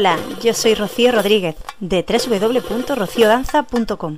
Hola, 0.00 0.18
yo 0.42 0.54
soy 0.54 0.74
Rocío 0.74 1.12
Rodríguez 1.12 1.56
de 1.78 2.06
www.rociodanza.com. 2.08 4.16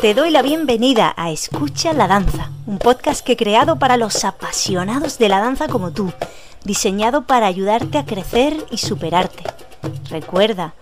Te 0.00 0.12
doy 0.12 0.30
la 0.30 0.42
bienvenida 0.42 1.14
a 1.16 1.30
Escucha 1.30 1.92
la 1.92 2.08
Danza, 2.08 2.50
un 2.66 2.80
podcast 2.80 3.24
que 3.24 3.34
he 3.34 3.36
creado 3.36 3.78
para 3.78 3.96
los 3.96 4.24
apasionados 4.24 5.18
de 5.18 5.28
la 5.28 5.38
danza 5.38 5.68
como 5.68 5.92
tú, 5.92 6.12
diseñado 6.64 7.28
para 7.28 7.46
ayudarte 7.46 7.98
a 7.98 8.04
crecer 8.04 8.56
y 8.72 8.78
superarte. 8.78 9.44
Recuerda, 10.10 10.74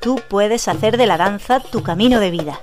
tú 0.00 0.20
puedes 0.28 0.68
hacer 0.68 0.96
de 0.96 1.08
la 1.08 1.16
danza 1.16 1.58
tu 1.58 1.82
camino 1.82 2.20
de 2.20 2.30
vida. 2.30 2.60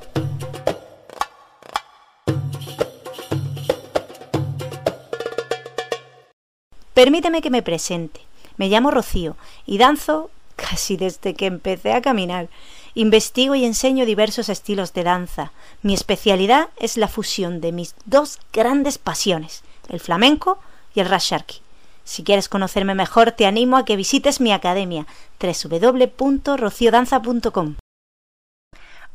Permíteme 6.93 7.41
que 7.41 7.49
me 7.49 7.63
presente. 7.63 8.21
Me 8.55 8.69
llamo 8.69 8.91
Rocío 8.91 9.35
y 9.65 9.77
danzo 9.77 10.29
casi 10.57 10.97
desde 10.97 11.35
que 11.35 11.45
empecé 11.45 11.93
a 11.93 12.01
caminar. 12.01 12.49
Investigo 12.95 13.55
y 13.55 13.63
enseño 13.63 14.05
diversos 14.05 14.49
estilos 14.49 14.91
de 14.91 15.03
danza. 15.03 15.53
Mi 15.83 15.93
especialidad 15.93 16.67
es 16.75 16.97
la 16.97 17.07
fusión 17.07 17.61
de 17.61 17.71
mis 17.71 17.95
dos 18.03 18.39
grandes 18.51 18.97
pasiones, 18.97 19.63
el 19.87 20.01
flamenco 20.01 20.59
y 20.93 20.99
el 20.99 21.07
rasharki. 21.07 21.61
Si 22.03 22.23
quieres 22.23 22.49
conocerme 22.49 22.95
mejor, 22.95 23.31
te 23.31 23.45
animo 23.45 23.77
a 23.77 23.85
que 23.85 23.95
visites 23.95 24.41
mi 24.41 24.51
academia 24.51 25.05
www.rociodanza.com. 25.39 27.75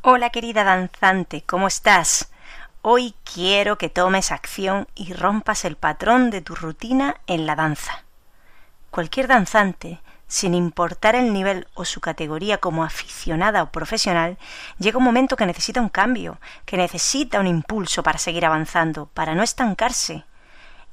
Hola 0.01 0.29
querida 0.29 0.63
danzante, 0.63 1.41
¿cómo 1.41 1.67
estás? 1.67 2.29
Hoy 2.83 3.15
quiero 3.23 3.77
que 3.77 3.89
tomes 3.89 4.31
acción 4.31 4.87
y 4.95 5.11
rompas 5.13 5.65
el 5.65 5.75
patrón 5.75 6.29
de 6.29 6.41
tu 6.41 6.55
rutina 6.55 7.17
en 7.27 7.45
la 7.45 7.55
danza. 7.55 8.05
Cualquier 8.91 9.27
danzante 9.27 9.99
sin 10.33 10.55
importar 10.55 11.13
el 11.13 11.31
nivel 11.31 11.67
o 11.75 11.85
su 11.85 12.01
categoría 12.01 12.57
como 12.57 12.83
aficionada 12.83 13.61
o 13.61 13.71
profesional, 13.71 14.39
llega 14.79 14.97
un 14.97 15.03
momento 15.03 15.35
que 15.35 15.45
necesita 15.45 15.79
un 15.79 15.89
cambio, 15.89 16.39
que 16.65 16.75
necesita 16.75 17.39
un 17.39 17.45
impulso 17.45 18.01
para 18.01 18.17
seguir 18.17 18.43
avanzando, 18.43 19.05
para 19.13 19.35
no 19.35 19.43
estancarse. 19.43 20.23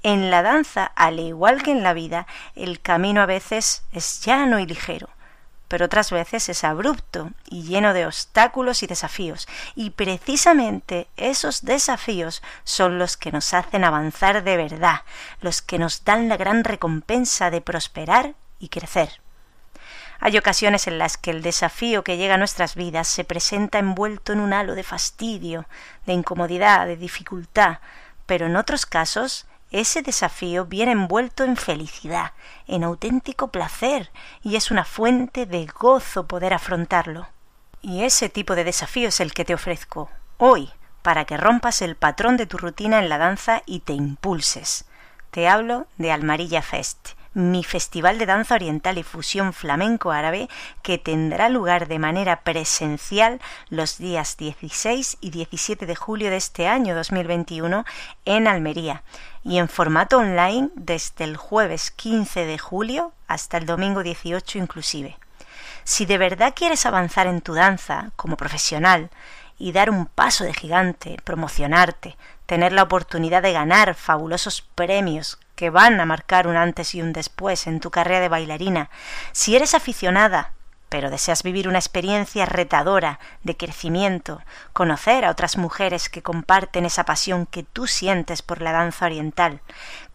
En 0.03 0.31
la 0.31 0.43
danza, 0.43 0.93
al 0.95 1.21
igual 1.21 1.63
que 1.63 1.71
en 1.71 1.83
la 1.83 1.95
vida, 1.95 2.27
el 2.55 2.83
camino 2.83 3.23
a 3.23 3.27
veces 3.27 3.83
es 3.93 4.21
llano 4.21 4.59
y 4.59 4.67
ligero, 4.67 5.09
pero 5.69 5.87
otras 5.87 6.11
veces 6.11 6.51
es 6.51 6.63
abrupto 6.63 7.31
y 7.47 7.63
lleno 7.63 7.95
de 7.95 8.05
obstáculos 8.05 8.83
y 8.83 8.89
desafíos, 8.89 9.49
y 9.75 9.89
precisamente 9.89 11.09
esos 11.17 11.65
desafíos 11.65 12.43
son 12.65 12.99
los 12.99 13.17
que 13.17 13.33
nos 13.33 13.55
hacen 13.55 13.85
avanzar 13.85 14.45
de 14.45 14.59
verdad, 14.59 15.01
los 15.41 15.63
que 15.63 15.79
nos 15.79 16.05
dan 16.05 16.29
la 16.29 16.37
gran 16.37 16.63
recompensa 16.63 17.49
de 17.49 17.63
prosperar 17.63 18.35
y 18.59 18.69
crecer. 18.69 19.23
Hay 20.21 20.37
ocasiones 20.37 20.87
en 20.87 20.99
las 20.99 21.17
que 21.17 21.31
el 21.31 21.41
desafío 21.41 22.05
que 22.05 22.19
llega 22.19 22.35
a 22.35 22.39
nuestras 22.39 22.75
vidas 22.75 23.09
se 23.09 23.25
presenta 23.25 23.79
envuelto 23.79 24.35
en 24.35 24.41
un 24.41 24.53
halo 24.53 24.75
de 24.75 24.83
fastidio, 24.83 25.67
de 26.05 26.13
incomodidad, 26.13 26.87
de 26.87 26.97
dificultad, 26.97 27.79
pero 28.27 28.47
en 28.47 28.57
otros 28.57 28.85
casos 28.85 29.47
ese 29.71 30.03
desafío 30.03 30.67
viene 30.67 30.93
envuelto 30.93 31.45
en 31.45 31.57
felicidad, 31.57 32.33
en 32.67 32.85
auténtico 32.85 33.49
placer, 33.49 34.11
y 34.43 34.57
es 34.57 34.71
una 34.71 34.85
fuente 34.85 35.47
de 35.47 35.67
gozo 35.67 36.27
poder 36.27 36.53
afrontarlo. 36.53 37.29
Y 37.81 38.03
ese 38.05 38.29
tipo 38.29 38.55
de 38.57 38.65
desafío 38.65 39.09
es 39.09 39.21
el 39.21 39.33
que 39.33 39.45
te 39.45 39.55
ofrezco 39.55 40.11
hoy, 40.37 40.71
para 41.03 41.25
que 41.25 41.37
rompas 41.37 41.81
el 41.81 41.97
patrón 41.97 42.37
de 42.37 42.47
tu 42.47 42.59
rutina 42.59 42.99
en 42.99 43.09
la 43.09 43.17
danza 43.17 43.63
y 43.65 43.81
te 43.81 43.95
impulses. 43.95 44.85
Te 45.31 45.49
hablo 45.49 45.87
de 45.97 46.13
Almarilla 46.13 46.61
Fest, 46.61 47.11
mi 47.33 47.63
festival 47.63 48.19
de 48.19 48.27
danza 48.27 48.57
oriental 48.57 48.99
y 48.99 49.03
fusión 49.03 49.53
flamenco 49.53 50.11
árabe 50.11 50.49
que 50.83 50.99
tendrá 50.99 51.49
lugar 51.49 51.87
de 51.87 51.99
manera 51.99 52.43
presencial 52.43 53.41
los 53.69 53.99
días 53.99 54.37
16 54.37 55.19
y 55.21 55.31
17 55.31 55.87
de 55.87 55.95
julio 55.95 56.31
de 56.31 56.37
este 56.37 56.67
año 56.67 56.95
2021 56.95 57.85
en 58.25 58.49
Almería 58.49 59.03
y 59.45 59.59
en 59.59 59.69
formato 59.69 60.19
online 60.19 60.71
desde 60.75 61.25
el 61.25 61.37
jueves 61.37 61.91
15 61.93 62.45
de 62.45 62.59
julio 62.59 63.13
hasta 63.29 63.59
el 63.59 63.67
domingo 63.67 64.03
18 64.03 64.59
inclusive. 64.59 65.17
Si 65.85 66.07
de 66.07 66.19
verdad 66.19 66.53
quieres 66.55 66.85
avanzar 66.85 67.27
en 67.27 67.41
tu 67.41 67.55
danza 67.55 68.11
como 68.17 68.37
profesional 68.37 69.11
y 69.59 69.73
dar 69.73 69.91
un 69.91 70.07
paso 70.07 70.45
de 70.45 70.55
gigante, 70.55 71.17
promocionarte, 71.23 72.17
tener 72.47 72.73
la 72.73 72.83
oportunidad 72.83 73.43
de 73.43 73.53
ganar 73.53 73.95
fabulosos 73.95 74.63
premios 74.75 75.39
que 75.61 75.69
van 75.69 76.01
a 76.01 76.07
marcar 76.07 76.47
un 76.47 76.57
antes 76.57 76.95
y 76.95 77.03
un 77.03 77.13
después 77.13 77.67
en 77.67 77.81
tu 77.81 77.91
carrera 77.91 78.21
de 78.21 78.31
bailarina. 78.31 78.89
Si 79.33 79.55
eres 79.55 79.75
aficionada, 79.75 80.55
pero 80.89 81.11
deseas 81.11 81.43
vivir 81.43 81.69
una 81.69 81.77
experiencia 81.77 82.47
retadora 82.47 83.21
de 83.43 83.59
crecimiento, 83.59 84.41
conocer 84.73 85.23
a 85.23 85.31
otras 85.31 85.59
mujeres 85.59 86.09
que 86.09 86.23
comparten 86.23 86.87
esa 86.87 87.05
pasión 87.05 87.45
que 87.45 87.63
tú 87.63 87.87
sientes 87.87 88.41
por 88.41 88.63
la 88.63 88.73
danza 88.73 89.05
oriental, 89.05 89.61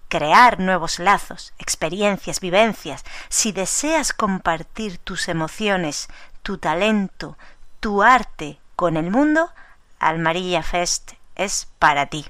crear 0.07 0.59
nuevos 0.59 0.97
lazos, 0.97 1.53
experiencias, 1.59 2.39
vivencias, 2.39 3.03
si 3.29 3.51
deseas 3.51 4.13
compartir 4.13 4.97
tus 4.97 5.29
emociones, 5.29 6.07
tu 6.41 6.57
talento, 6.57 7.37
tu 7.79 8.01
arte 8.01 8.57
con 8.75 8.97
el 8.97 9.11
mundo, 9.11 9.51
Almarilla 9.99 10.63
Fest 10.63 11.11
es 11.35 11.67
para 11.77 12.07
ti 12.07 12.25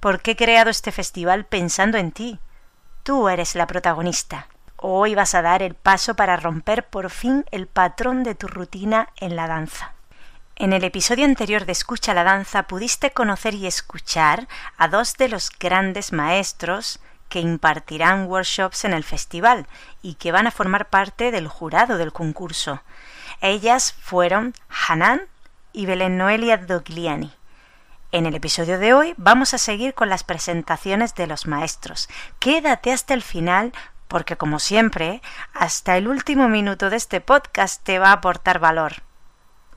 porque 0.00 0.32
he 0.32 0.36
creado 0.36 0.70
este 0.70 0.92
festival 0.92 1.44
pensando 1.44 1.98
en 1.98 2.12
ti. 2.12 2.38
Tú 3.02 3.28
eres 3.28 3.54
la 3.54 3.66
protagonista. 3.66 4.48
Hoy 4.76 5.14
vas 5.14 5.34
a 5.34 5.42
dar 5.42 5.62
el 5.62 5.74
paso 5.74 6.14
para 6.16 6.36
romper 6.36 6.86
por 6.86 7.10
fin 7.10 7.44
el 7.50 7.66
patrón 7.66 8.22
de 8.24 8.34
tu 8.34 8.46
rutina 8.46 9.08
en 9.16 9.36
la 9.36 9.46
danza. 9.46 9.94
En 10.58 10.72
el 10.72 10.84
episodio 10.84 11.26
anterior 11.26 11.66
de 11.66 11.72
Escucha 11.72 12.14
la 12.14 12.24
Danza 12.24 12.62
pudiste 12.62 13.10
conocer 13.10 13.52
y 13.52 13.66
escuchar 13.66 14.48
a 14.78 14.88
dos 14.88 15.18
de 15.18 15.28
los 15.28 15.50
grandes 15.50 16.12
maestros 16.12 16.98
que 17.28 17.40
impartirán 17.40 18.26
workshops 18.26 18.86
en 18.86 18.94
el 18.94 19.04
festival 19.04 19.66
y 20.00 20.14
que 20.14 20.32
van 20.32 20.46
a 20.46 20.50
formar 20.50 20.88
parte 20.88 21.30
del 21.30 21.46
jurado 21.46 21.98
del 21.98 22.12
concurso. 22.12 22.80
Ellas 23.42 23.94
fueron 24.00 24.54
Hanan 24.88 25.22
y 25.74 25.84
Belén 25.84 26.16
Noelia 26.16 26.56
Dogliani. 26.56 27.35
En 28.12 28.24
el 28.24 28.36
episodio 28.36 28.78
de 28.78 28.94
hoy 28.94 29.14
vamos 29.16 29.52
a 29.52 29.58
seguir 29.58 29.92
con 29.92 30.08
las 30.08 30.22
presentaciones 30.22 31.14
de 31.16 31.26
los 31.26 31.46
maestros. 31.46 32.08
Quédate 32.38 32.92
hasta 32.92 33.14
el 33.14 33.22
final 33.22 33.72
porque 34.06 34.36
como 34.36 34.60
siempre, 34.60 35.20
hasta 35.52 35.96
el 35.96 36.06
último 36.06 36.48
minuto 36.48 36.88
de 36.88 36.96
este 36.96 37.20
podcast 37.20 37.82
te 37.82 37.98
va 37.98 38.10
a 38.10 38.12
aportar 38.12 38.60
valor. 38.60 39.02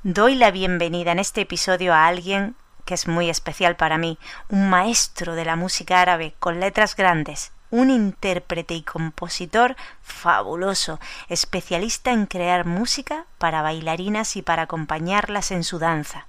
Doy 0.03 0.35
la 0.35 0.51
bienvenida 0.51 1.12
en 1.12 1.19
este 1.19 1.41
episodio 1.41 1.94
a 1.94 2.06
alguien 2.06 2.56
que 2.85 2.94
es 2.94 3.07
muy 3.07 3.29
especial 3.29 3.75
para 3.75 3.97
mí, 3.97 4.17
un 4.47 4.69
maestro 4.69 5.35
de 5.35 5.46
la 5.46 5.56
música 5.56 6.01
árabe 6.01 6.35
con 6.40 6.59
letras 6.59 6.96
grandes, 6.96 7.51
un 7.72 7.90
intérprete 7.90 8.73
y 8.73 8.81
compositor 8.81 9.75
fabuloso, 10.01 11.00
especialista 11.28 12.11
en 12.11 12.25
crear 12.25 12.66
música 12.66 13.25
para 13.38 13.61
bailarinas 13.61 14.35
y 14.35 14.41
para 14.41 14.63
acompañarlas 14.63 15.51
en 15.51 15.63
su 15.63 15.78
danza. 15.78 16.28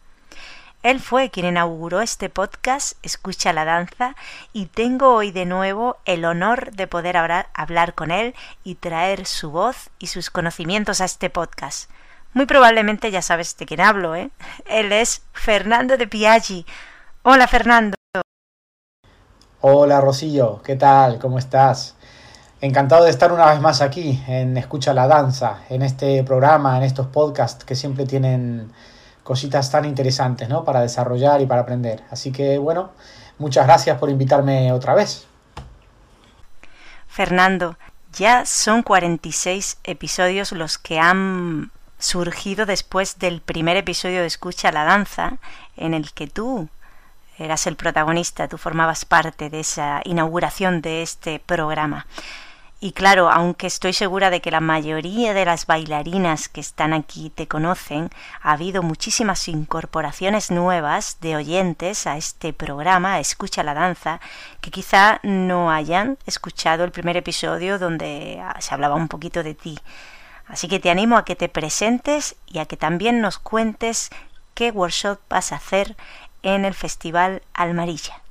Él 0.83 0.99
fue 0.99 1.29
quien 1.29 1.45
inauguró 1.45 2.01
este 2.01 2.31
podcast 2.31 2.97
Escucha 3.03 3.53
la 3.53 3.67
Danza 3.67 4.17
y 4.55 4.65
tengo 4.65 5.15
hoy 5.15 5.31
de 5.31 5.45
nuevo 5.45 5.99
el 6.07 6.25
honor 6.25 6.73
de 6.73 6.87
poder 6.87 7.19
hablar 7.19 7.95
con 7.95 8.11
él 8.11 8.35
y 8.65 8.77
traer 8.77 9.27
su 9.27 9.51
voz 9.51 9.91
y 9.99 10.07
sus 10.07 10.31
conocimientos 10.31 11.03
a 11.03 11.05
este 11.05 11.29
podcast. 11.29 11.91
Muy 12.33 12.47
probablemente 12.47 13.11
ya 13.11 13.21
sabes 13.21 13.59
de 13.59 13.67
quién 13.67 13.83
hablo, 13.83 14.17
¿eh? 14.17 14.31
Él 14.65 14.91
es 14.93 15.21
Fernando 15.35 15.99
de 15.99 16.07
Piaggi. 16.07 16.65
Hola 17.25 17.47
Fernando. 17.47 17.97
Hola 19.61 20.01
Rosillo, 20.01 20.63
¿qué 20.63 20.77
tal? 20.77 21.19
¿Cómo 21.19 21.39
estás? 21.39 21.95
Encantado 22.63 23.05
de 23.05 23.11
estar 23.11 23.33
una 23.33 23.51
vez 23.51 23.61
más 23.61 23.83
aquí 23.83 24.23
en 24.27 24.57
Escucha 24.57 24.95
la 24.95 25.07
Danza, 25.07 25.59
en 25.69 25.83
este 25.83 26.25
programa, 26.25 26.79
en 26.79 26.85
estos 26.85 27.09
podcasts 27.09 27.67
que 27.67 27.75
siempre 27.75 28.07
tienen 28.07 28.73
cositas 29.31 29.71
tan 29.71 29.85
interesantes 29.85 30.49
¿no? 30.49 30.65
para 30.65 30.81
desarrollar 30.81 31.41
y 31.41 31.47
para 31.47 31.61
aprender. 31.61 32.03
Así 32.11 32.33
que 32.33 32.59
bueno, 32.59 32.91
muchas 33.39 33.65
gracias 33.65 33.97
por 33.97 34.11
invitarme 34.11 34.73
otra 34.73 34.93
vez. 34.93 35.29
Fernando, 37.07 37.77
ya 38.13 38.45
son 38.45 38.83
46 38.83 39.79
episodios 39.85 40.51
los 40.51 40.79
que 40.79 40.99
han 40.99 41.71
surgido 42.01 42.67
después 42.67 43.21
del 43.21 43.41
primer 43.41 43.77
episodio 43.77 44.21
de 44.21 44.27
Escucha 44.27 44.73
la 44.73 44.83
Danza, 44.83 45.35
en 45.77 45.95
el 45.95 46.13
que 46.13 46.27
tú 46.27 46.69
eras 47.39 47.69
el 47.69 47.77
protagonista, 47.77 48.49
tú 48.49 48.59
formabas 48.59 49.05
parte 49.05 49.49
de 49.49 49.61
esa 49.61 50.01
inauguración 50.03 50.81
de 50.81 51.03
este 51.03 51.39
programa. 51.39 52.05
Y 52.83 52.93
claro, 52.93 53.31
aunque 53.31 53.67
estoy 53.67 53.93
segura 53.93 54.31
de 54.31 54.41
que 54.41 54.51
la 54.51 54.61
mayoría 54.61 55.35
de 55.35 55.45
las 55.45 55.67
bailarinas 55.67 56.49
que 56.49 56.63
están 56.63 56.95
aquí 56.95 57.29
te 57.29 57.47
conocen, 57.47 58.09
ha 58.41 58.53
habido 58.53 58.83
muchísimas 58.83 59.47
incorporaciones 59.49 60.51
nuevas 60.51 61.19
de 61.21 61.37
oyentes 61.37 62.07
a 62.07 62.17
este 62.17 62.55
programa, 62.55 63.21
Escucha 63.21 63.63
la 63.63 63.75
Danza, 63.75 64.19
que 64.63 64.71
quizá 64.71 65.21
no 65.23 65.71
hayan 65.71 66.17
escuchado 66.25 66.85
el 66.85 66.91
primer 66.91 67.19
episodio 67.19 67.79
donde 67.79 68.41
ah, 68.43 68.59
se 68.63 68.73
hablaba 68.73 68.95
un 68.95 69.09
poquito 69.09 69.43
de 69.43 69.55
ti. 69.55 69.79
Así 70.47 70.67
que 70.67 70.81
te 70.81 70.91
animo 70.91 71.19
a 71.19 71.27
que 71.27 71.37
te 71.37 71.51
presentes 71.51 72.35
y 72.47 72.61
a 72.61 72.65
que 72.65 72.79
también 72.79 73.21
nos 73.21 73.39
cuentes 73.39 74.09
qué 74.55 74.71
workshop 74.71 75.19
vas 75.29 75.53
a 75.53 75.57
hacer 75.57 75.97
en 76.43 76.65
el 76.65 76.73
Festival 76.73 77.43
Almarilla. 77.53 78.23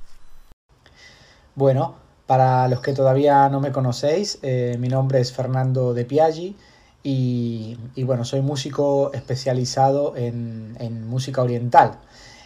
Bueno, 1.54 1.94
para 2.30 2.68
los 2.68 2.80
que 2.80 2.92
todavía 2.92 3.48
no 3.48 3.58
me 3.58 3.72
conocéis, 3.72 4.38
eh, 4.42 4.76
mi 4.78 4.86
nombre 4.86 5.18
es 5.18 5.32
Fernando 5.32 5.94
de 5.94 6.04
Piaggi 6.04 6.56
y, 7.02 7.76
bueno, 8.04 8.24
soy 8.24 8.40
músico 8.40 9.10
especializado 9.12 10.14
en, 10.16 11.08
música 11.08 11.42
oriental, 11.42 11.98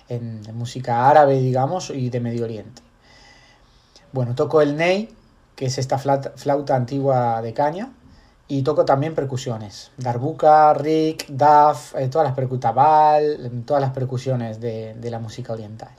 en, 0.08 0.40
música 0.56 1.10
árabe, 1.10 1.38
digamos, 1.38 1.90
y 1.90 2.08
de 2.08 2.18
Medio 2.18 2.44
Oriente. 2.44 2.80
Bueno, 4.12 4.34
toco 4.34 4.62
el 4.62 4.74
ney, 4.78 5.10
que 5.54 5.66
es 5.66 5.76
esta 5.76 5.98
flauta, 5.98 6.74
antigua 6.74 7.42
de 7.42 7.52
caña, 7.52 7.92
y 8.48 8.62
toco 8.62 8.86
también 8.86 9.14
percusiones, 9.14 9.90
darbuka, 9.98 10.72
rick, 10.72 11.26
daf, 11.28 11.94
eh, 11.96 12.08
todas 12.08 12.26
las 12.26 12.34
percutabal, 12.34 13.52
todas 13.66 13.82
las 13.82 13.90
percusiones 13.90 14.62
de 14.62 15.10
la 15.10 15.18
música 15.18 15.52
oriental. 15.52 15.90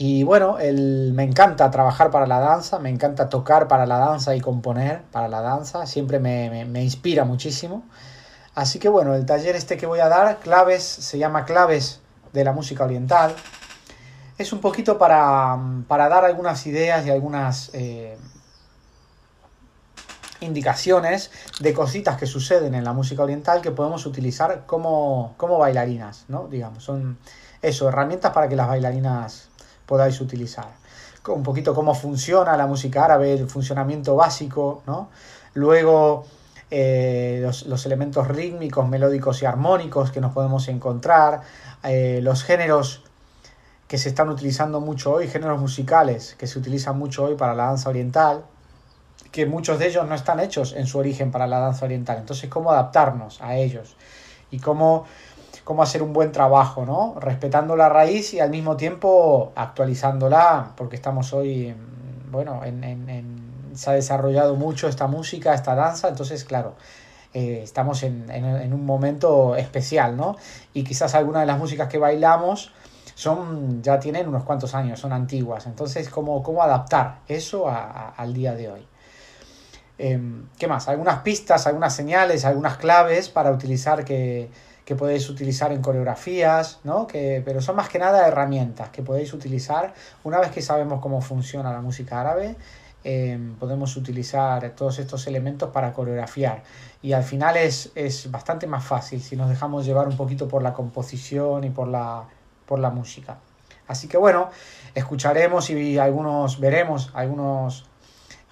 Y 0.00 0.22
bueno, 0.22 0.58
el, 0.60 1.12
me 1.12 1.24
encanta 1.24 1.72
trabajar 1.72 2.12
para 2.12 2.24
la 2.28 2.38
danza, 2.38 2.78
me 2.78 2.88
encanta 2.88 3.28
tocar 3.28 3.66
para 3.66 3.84
la 3.84 3.98
danza 3.98 4.36
y 4.36 4.40
componer 4.40 5.02
para 5.10 5.26
la 5.26 5.40
danza, 5.40 5.86
siempre 5.86 6.20
me, 6.20 6.64
me, 6.66 6.84
inspira 6.84 7.24
muchísimo. 7.24 7.82
Así 8.54 8.78
que 8.78 8.88
bueno, 8.88 9.14
el 9.16 9.26
taller 9.26 9.56
este 9.56 9.76
que 9.76 9.86
voy 9.86 9.98
a 9.98 10.08
dar, 10.08 10.38
claves, 10.38 10.84
se 10.84 11.18
llama 11.18 11.44
claves 11.44 12.00
de 12.32 12.44
la 12.44 12.52
música 12.52 12.84
oriental. 12.84 13.34
Es 14.38 14.52
un 14.52 14.60
poquito 14.60 14.98
para, 14.98 15.58
para 15.88 16.08
dar 16.08 16.24
algunas 16.24 16.64
ideas 16.68 17.04
y 17.04 17.10
algunas 17.10 17.70
eh, 17.72 18.16
indicaciones 20.40 21.32
de 21.58 21.74
cositas 21.74 22.16
que 22.16 22.26
suceden 22.26 22.76
en 22.76 22.84
la 22.84 22.92
música 22.92 23.24
oriental 23.24 23.62
que 23.62 23.72
podemos 23.72 24.06
utilizar 24.06 24.64
como, 24.64 25.34
como 25.36 25.58
bailarinas, 25.58 26.24
¿no? 26.28 26.46
Digamos, 26.46 26.84
son 26.84 27.18
eso, 27.62 27.88
herramientas 27.88 28.32
para 28.32 28.48
que 28.48 28.54
las 28.54 28.68
bailarinas 28.68 29.48
podáis 29.88 30.20
utilizar. 30.20 30.68
Un 31.26 31.42
poquito 31.42 31.74
cómo 31.74 31.94
funciona 31.94 32.56
la 32.56 32.66
música 32.66 33.04
árabe, 33.04 33.32
el 33.34 33.48
funcionamiento 33.48 34.14
básico, 34.14 34.82
¿no? 34.86 35.08
Luego 35.54 36.24
eh, 36.70 37.40
los, 37.42 37.86
elementos 37.86 38.28
rítmicos, 38.28 38.88
melódicos 38.88 39.42
y 39.42 39.46
armónicos 39.46 40.10
que 40.10 40.20
nos 40.20 40.32
podemos 40.32 40.68
encontrar, 40.68 41.40
eh, 41.82 42.20
los 42.22 42.44
géneros 42.44 43.02
que 43.88 43.96
se 43.96 44.10
están 44.10 44.28
utilizando 44.28 44.80
mucho 44.80 45.12
hoy, 45.12 45.28
géneros 45.28 45.58
musicales 45.58 46.34
que 46.38 46.46
se 46.46 46.58
utilizan 46.58 46.98
mucho 46.98 47.24
hoy 47.24 47.36
para 47.36 47.54
la 47.54 47.64
danza 47.64 47.88
oriental, 47.88 48.44
que 49.32 49.46
muchos 49.46 49.78
de 49.78 49.88
ellos 49.88 50.06
no 50.06 50.14
están 50.14 50.40
hechos 50.40 50.74
en 50.74 50.86
su 50.86 50.98
origen 50.98 51.30
para 51.30 51.46
la 51.46 51.58
danza 51.58 51.86
oriental. 51.86 52.18
Entonces, 52.18 52.50
cómo 52.50 52.70
adaptarnos 52.70 53.40
a 53.40 53.56
ellos 53.56 53.96
y 54.50 54.58
cómo 54.58 55.06
cómo 55.68 55.82
hacer 55.82 56.02
un 56.02 56.14
buen 56.14 56.32
trabajo, 56.32 56.86
¿no? 56.86 57.14
Respetando 57.20 57.76
la 57.76 57.90
raíz 57.90 58.32
y 58.32 58.40
al 58.40 58.48
mismo 58.48 58.78
tiempo 58.78 59.52
actualizándola, 59.54 60.72
porque 60.78 60.96
estamos 60.96 61.34
hoy, 61.34 61.76
bueno, 62.30 62.62
en, 62.64 63.70
se 63.74 63.90
ha 63.90 63.92
desarrollado 63.92 64.56
mucho 64.56 64.88
esta 64.88 65.08
música, 65.08 65.52
esta 65.52 65.74
danza, 65.74 66.08
entonces, 66.08 66.44
claro, 66.44 66.72
eh, 67.34 67.60
estamos 67.62 68.02
en, 68.02 68.72
un 68.72 68.86
momento 68.86 69.56
especial, 69.56 70.16
¿no? 70.16 70.36
Y 70.72 70.84
quizás 70.84 71.14
algunas 71.14 71.42
de 71.42 71.46
las 71.48 71.58
músicas 71.58 71.88
que 71.88 71.98
bailamos 71.98 72.72
son, 73.14 73.82
ya 73.82 74.00
tienen 74.00 74.26
unos 74.26 74.44
cuantos 74.44 74.74
años, 74.74 74.98
son 74.98 75.12
antiguas, 75.12 75.66
entonces, 75.66 76.08
¿cómo, 76.08 76.42
cómo 76.42 76.62
adaptar 76.62 77.18
eso 77.28 77.66
al 77.68 78.32
día 78.32 78.54
de 78.54 78.70
hoy? 78.70 78.86
Em, 79.98 80.48
¿Qué 80.58 80.66
más? 80.66 80.88
Algunas 80.88 81.18
pistas, 81.18 81.66
algunas 81.66 81.94
señales, 81.94 82.46
algunas 82.46 82.78
claves 82.78 83.28
para 83.28 83.50
utilizar 83.50 84.06
que 84.06 84.48
que 84.88 84.96
podéis 84.96 85.28
utilizar 85.28 85.70
en 85.70 85.82
coreografías, 85.82 86.80
¿no? 86.82 87.06
Que, 87.06 87.42
pero 87.44 87.60
son 87.60 87.76
más 87.76 87.90
que 87.90 87.98
nada 87.98 88.26
herramientas 88.26 88.88
que 88.88 89.02
podéis 89.02 89.34
utilizar 89.34 89.92
una 90.24 90.40
vez 90.40 90.50
que 90.50 90.62
sabemos 90.62 91.02
cómo 91.02 91.20
funciona 91.20 91.70
la 91.70 91.82
música 91.82 92.18
árabe. 92.18 92.56
Em, 93.04 93.54
podemos 93.56 93.94
utilizar 93.98 94.70
todos 94.70 94.98
estos 94.98 95.26
elementos 95.26 95.68
para 95.72 95.92
coreografiar 95.92 96.62
y 97.02 97.12
al 97.12 97.22
final 97.22 97.58
es, 97.58 97.92
es, 97.96 98.30
bastante 98.30 98.66
más 98.66 98.82
fácil 98.82 99.20
si 99.20 99.36
nos 99.36 99.50
dejamos 99.50 99.84
llevar 99.84 100.08
un 100.08 100.16
poquito 100.16 100.48
por 100.48 100.62
la 100.62 100.72
composición 100.72 101.64
y 101.64 101.70
por 101.70 101.88
la, 101.88 102.24
por 102.64 102.78
la 102.78 102.88
música. 102.88 103.36
Así 103.88 104.08
que 104.08 104.16
bueno, 104.16 104.48
escucharemos 104.94 105.68
y 105.68 105.98
algunos 105.98 106.60
veremos 106.60 107.10
algunos 107.12 107.84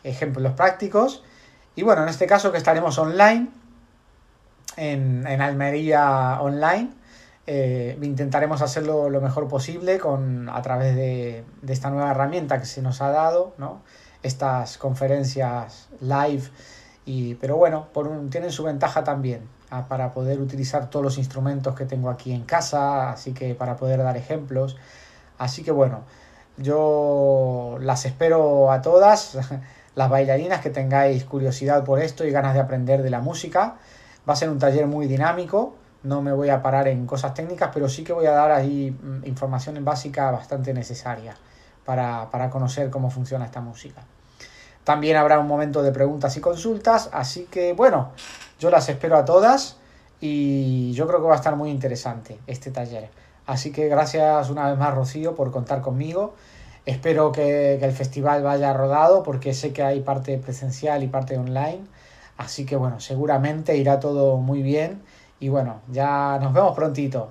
ejemplos 0.04 0.52
prácticos 0.52 1.22
y 1.76 1.82
bueno, 1.82 2.02
en 2.02 2.10
este 2.10 2.26
caso 2.26 2.52
que 2.52 2.58
estaremos 2.58 2.98
online 2.98 3.48
en, 4.76 5.26
Almería 5.40 6.38
online. 6.40 6.90
Eh, 7.46 7.96
intentaremos 8.02 8.60
hacerlo 8.62 9.08
lo 9.08 9.20
mejor 9.20 9.48
posible 9.48 9.98
con, 9.98 10.48
a 10.48 10.60
través 10.62 10.96
de, 10.96 11.44
de, 11.62 11.72
esta 11.72 11.90
nueva 11.90 12.10
herramienta 12.10 12.58
que 12.58 12.66
se 12.66 12.82
nos 12.82 13.00
ha 13.00 13.10
dado, 13.10 13.54
¿no? 13.56 13.82
estas 14.26 14.78
conferencias 14.78 15.88
live. 16.00 16.42
Y, 17.04 17.36
pero 17.36 17.56
bueno, 17.56 17.88
por 17.92 18.08
un, 18.08 18.30
tienen 18.30 18.50
su 18.50 18.64
ventaja 18.64 19.04
también 19.04 19.48
ah, 19.70 19.86
para 19.88 20.12
poder 20.12 20.40
utilizar 20.40 20.90
todos 20.90 21.04
los 21.04 21.18
instrumentos 21.18 21.74
que 21.74 21.86
tengo 21.86 22.10
aquí 22.10 22.32
en 22.32 22.42
casa, 22.42 23.10
así 23.10 23.32
que 23.32 23.54
para 23.54 23.76
poder 23.76 24.02
dar 24.02 24.16
ejemplos. 24.16 24.76
Así 25.38 25.62
que 25.62 25.70
bueno, 25.70 26.02
yo 26.56 27.78
las 27.80 28.04
espero 28.06 28.72
a 28.72 28.82
todas, 28.82 29.38
las 29.94 30.10
bailarinas 30.10 30.60
que 30.60 30.70
tengáis 30.70 31.24
curiosidad 31.24 31.84
por 31.84 32.00
esto 32.00 32.24
y 32.26 32.30
ganas 32.30 32.54
de 32.54 32.60
aprender 32.60 33.02
de 33.02 33.10
la 33.10 33.20
música. 33.20 33.76
Va 34.28 34.32
a 34.32 34.36
ser 34.36 34.50
un 34.50 34.58
taller 34.58 34.86
muy 34.86 35.06
dinámico, 35.06 35.74
no 36.02 36.22
me 36.22 36.32
voy 36.32 36.50
a 36.50 36.62
parar 36.62 36.88
en 36.88 37.06
cosas 37.06 37.34
técnicas, 37.34 37.70
pero 37.74 37.88
sí 37.88 38.04
que 38.04 38.12
voy 38.12 38.26
a 38.26 38.32
dar 38.32 38.50
ahí 38.52 38.90
mm, 38.90 39.26
información 39.26 39.84
básica 39.84 40.30
bastante 40.30 40.72
necesaria 40.72 41.36
para, 41.84 42.50
conocer 42.50 42.90
cómo 42.90 43.10
funciona 43.10 43.44
esta 43.44 43.60
música. 43.60 44.02
También 44.84 45.16
habrá 45.16 45.38
un 45.38 45.48
momento 45.48 45.82
de 45.82 45.92
preguntas 45.92 46.36
y 46.36 46.40
consultas, 46.40 47.10
así 47.12 47.48
que 47.50 47.72
bueno, 47.72 48.12
yo 48.58 48.70
las 48.70 48.88
espero 48.88 49.16
a 49.16 49.24
todas 49.24 49.78
y 50.20 50.92
yo 50.92 51.06
creo 51.06 51.20
que 51.20 51.26
va 51.26 51.34
a 51.34 51.36
estar 51.36 51.56
muy 51.56 51.70
interesante 51.70 52.38
este 52.46 52.70
taller. 52.70 53.10
Así 53.46 53.70
que 53.72 53.88
gracias 53.88 54.50
una 54.50 54.68
vez 54.68 54.78
más 54.78 54.94
Rocío 54.94 55.34
por 55.34 55.50
contar 55.50 55.80
conmigo. 55.80 56.34
Espero 56.84 57.32
que, 57.32 57.76
que 57.80 57.84
el 57.84 57.92
festival 57.92 58.42
vaya 58.42 58.72
rodado 58.72 59.22
porque 59.22 59.54
sé 59.54 59.72
que 59.72 59.82
hay 59.82 60.00
parte 60.00 60.38
presencial 60.38 61.02
y 61.02 61.08
parte 61.08 61.36
online. 61.36 61.84
Así 62.36 62.66
que 62.66 62.76
bueno, 62.76 63.00
seguramente 63.00 63.76
irá 63.76 63.98
todo 64.00 64.36
muy 64.36 64.62
bien 64.62 65.02
y 65.40 65.48
bueno, 65.48 65.80
ya 65.88 66.38
nos 66.40 66.52
vemos 66.52 66.74
prontito. 66.74 67.30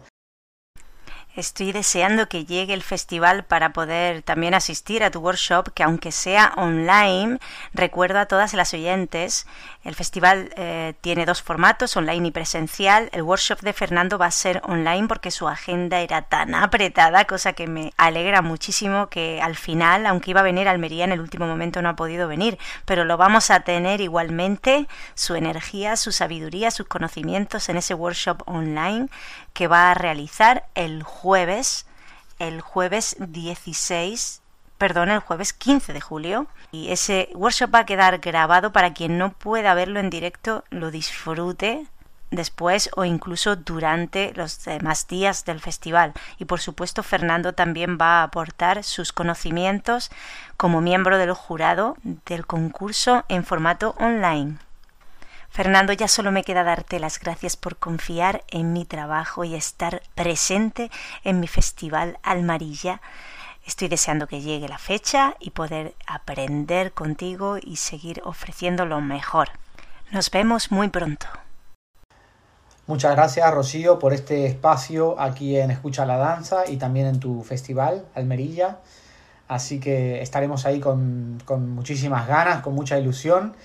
Estoy 1.36 1.74
deseando 1.74 2.30
que 2.30 2.46
llegue 2.46 2.74
el 2.74 2.82
festival 2.82 3.44
para 3.44 3.74
poder 3.74 4.22
también 4.22 4.54
asistir 4.54 5.04
a 5.04 5.12
tu 5.12 5.20
workshop, 5.20 5.74
que 5.74 5.84
aunque 5.84 6.14
sea 6.14 6.54
online, 6.56 7.40
recuerdo 7.74 8.20
a 8.20 8.26
todas 8.28 8.54
las 8.54 8.74
oyentes, 8.74 9.46
el 9.86 9.94
festival 9.94 10.50
eh, 10.58 10.96
tiene 11.02 11.28
dos 11.28 11.44
formatos, 11.44 11.96
online 11.96 12.30
y 12.30 12.32
presencial. 12.32 13.08
El 13.14 13.22
workshop 13.22 13.62
de 13.62 13.72
Fernando 13.72 14.18
va 14.18 14.26
a 14.26 14.32
ser 14.32 14.60
online 14.66 15.08
porque 15.08 15.30
su 15.30 15.48
agenda 15.48 16.00
era 16.02 16.24
tan 16.24 16.56
apretada, 16.56 17.26
cosa 17.26 17.54
que 17.54 17.68
me 17.68 17.94
alegra 17.96 18.42
muchísimo 18.42 19.10
que 19.10 19.40
al 19.44 19.56
final, 19.56 20.08
aunque 20.08 20.32
iba 20.32 20.40
a 20.40 20.44
venir 20.44 20.68
a 20.68 20.72
Almería 20.72 21.04
en 21.04 21.12
el 21.12 21.22
último 21.22 21.46
momento, 21.46 21.84
no 21.84 21.90
ha 21.90 21.96
podido 21.96 22.28
venir, 22.28 22.58
pero 22.86 23.06
lo 23.06 23.16
vamos 23.18 23.52
a 23.52 23.60
tener 23.60 24.02
igualmente, 24.02 24.88
su 25.14 25.36
energía, 25.36 25.98
su 25.98 26.12
sabiduría, 26.12 26.72
sus 26.72 26.88
conocimientos 26.88 27.70
en 27.70 27.78
ese 27.78 27.94
workshop 27.94 28.42
online 28.48 29.10
que 29.54 29.68
va 29.68 29.92
a 29.92 29.94
realizar 29.94 30.66
el 30.74 31.04
jueves, 31.04 31.86
el 32.40 32.60
jueves 32.60 33.18
16, 33.20 34.42
perdón, 34.78 35.10
el 35.10 35.20
jueves 35.20 35.54
15 35.54 35.94
de 35.94 36.02
julio. 36.02 36.48
Y 36.72 36.92
ese 36.92 37.30
workshop 37.34 37.74
va 37.74 37.80
a 37.80 37.86
quedar 37.86 38.20
grabado 38.20 38.72
para 38.72 38.94
quien 38.94 39.18
no 39.18 39.32
pueda 39.32 39.74
verlo 39.74 40.00
en 40.00 40.10
directo, 40.10 40.64
lo 40.70 40.92
disfrute 40.92 41.88
después 42.32 42.90
o 42.96 43.06
incluso 43.06 43.56
durante 43.56 44.34
los 44.34 44.64
demás 44.66 45.08
días 45.08 45.46
del 45.46 45.60
festival. 45.60 46.14
Y 46.38 46.46
por 46.46 46.60
supuesto 46.60 47.04
Fernando 47.04 47.54
también 47.54 47.98
va 48.00 48.20
a 48.20 48.24
aportar 48.24 48.84
sus 48.84 49.14
conocimientos 49.14 50.12
como 50.58 50.82
miembro 50.82 51.18
del 51.18 51.34
jurado 51.34 51.98
del 52.04 52.46
concurso 52.46 53.24
en 53.30 53.44
formato 53.44 53.96
online. 54.00 54.58
Fernando, 55.50 55.94
ya 55.94 56.10
solo 56.10 56.34
me 56.34 56.44
queda 56.44 56.64
darte 56.66 57.00
las 57.00 57.18
gracias 57.18 57.56
por 57.56 57.78
confiar 57.78 58.44
en 58.50 58.74
mi 58.74 58.84
trabajo 58.84 59.46
y 59.46 59.56
estar 59.56 60.02
presente 60.14 60.92
en 61.24 61.40
mi 61.40 61.48
festival 61.48 62.20
Almarilla. 62.24 63.00
Estoy 63.66 63.88
deseando 63.88 64.28
que 64.28 64.42
llegue 64.42 64.68
la 64.68 64.78
fecha 64.78 65.36
y 65.40 65.50
poder 65.50 65.96
aprender 66.06 66.92
contigo 66.92 67.58
y 67.60 67.78
seguir 67.78 68.22
ofreciendo 68.24 68.86
lo 68.86 69.02
mejor. 69.02 69.50
Nos 70.12 70.30
vemos 70.30 70.72
muy 70.72 70.90
pronto. 70.90 71.26
Muchas 72.86 73.16
gracias 73.16 73.52
Rocío 73.52 73.98
por 73.98 74.14
este 74.14 74.46
espacio 74.46 75.20
aquí 75.20 75.58
en 75.58 75.72
Escucha 75.72 76.06
la 76.06 76.18
Danza 76.18 76.70
y 76.70 76.78
también 76.78 77.08
en 77.08 77.20
tu 77.20 77.42
festival 77.42 78.06
Almerilla. 78.14 78.78
Así 79.48 79.80
que 79.80 80.22
estaremos 80.22 80.68
ahí 80.68 80.80
con, 80.80 81.42
con 81.46 81.72
muchísimas 81.72 82.28
ganas, 82.28 82.62
con 82.62 82.76
mucha 82.76 83.00
ilusión 83.00 83.56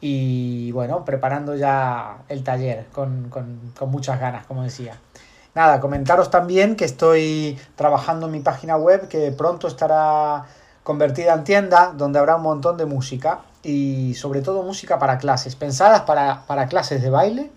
y 0.00 0.72
bueno, 0.72 1.04
preparando 1.04 1.54
ya 1.54 2.18
el 2.28 2.42
taller 2.42 2.86
con, 2.92 3.30
con, 3.30 3.72
con 3.78 3.90
muchas 3.90 4.18
ganas, 4.18 4.44
como 4.46 4.64
decía. 4.64 4.98
Nada, 5.54 5.80
comentaros 5.80 6.30
también 6.30 6.74
que 6.74 6.84
estoy 6.84 7.58
trabajando 7.76 8.26
en 8.26 8.32
mi 8.32 8.40
página 8.40 8.76
web 8.76 9.08
que 9.08 9.30
pronto 9.30 9.68
estará 9.68 10.46
convertida 10.82 11.32
en 11.34 11.44
tienda 11.44 11.92
donde 11.96 12.18
habrá 12.18 12.36
un 12.36 12.42
montón 12.42 12.76
de 12.76 12.86
música 12.86 13.40
y 13.62 14.14
sobre 14.14 14.42
todo 14.42 14.62
música 14.62 14.98
para 14.98 15.18
clases, 15.18 15.54
pensadas 15.56 16.02
para, 16.02 16.42
para 16.46 16.66
clases 16.66 17.02
de 17.02 17.10
baile 17.10 17.50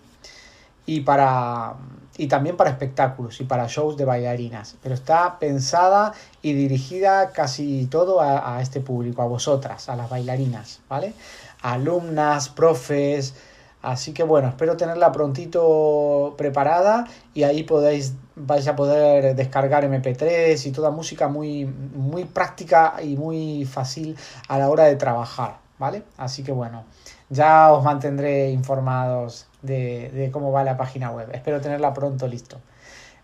y 0.86 1.00
para 1.00 1.74
y 2.18 2.26
también 2.26 2.56
para 2.56 2.70
espectáculos 2.70 3.40
y 3.40 3.44
para 3.44 3.68
shows 3.68 3.96
de 3.96 4.04
bailarinas. 4.04 4.76
Pero 4.82 4.94
está 4.94 5.38
pensada 5.38 6.12
y 6.42 6.52
dirigida 6.52 7.30
casi 7.30 7.86
todo 7.86 8.20
a, 8.20 8.60
este 8.60 8.80
público, 8.80 9.22
a 9.22 9.26
vosotras, 9.26 9.88
a 9.88 9.94
las 9.94 10.10
bailarinas, 10.10 10.80
¿vale? 10.88 11.14
alumnas, 11.62 12.48
profes. 12.48 13.34
Así 13.82 14.12
que 14.12 14.24
bueno, 14.24 14.48
espero 14.48 14.76
tenerla 14.76 15.12
prontito 15.12 16.34
preparada 16.36 17.06
y 17.32 17.44
ahí 17.44 17.62
podéis, 17.62 18.14
vais 18.34 18.66
a 18.66 18.74
poder 18.74 19.36
descargar 19.36 19.84
MP3 19.84 20.66
y 20.66 20.72
toda 20.72 20.90
música 20.90 21.28
muy, 21.28 21.64
muy 21.64 22.24
práctica 22.24 22.96
y 23.02 23.16
muy 23.16 23.64
fácil 23.66 24.16
a 24.48 24.58
la 24.58 24.68
hora 24.68 24.84
de 24.84 24.96
trabajar, 24.96 25.58
¿vale? 25.78 26.02
Así 26.16 26.42
que 26.42 26.50
bueno, 26.50 26.84
ya 27.30 27.72
os 27.72 27.84
mantendré 27.84 28.50
informados 28.50 29.46
de, 29.62 30.30
cómo 30.32 30.50
va 30.50 30.64
la 30.64 30.76
página 30.76 31.10
web. 31.10 31.30
Espero 31.32 31.60
tenerla 31.60 31.94
pronto 31.94 32.26
listo. 32.26 32.60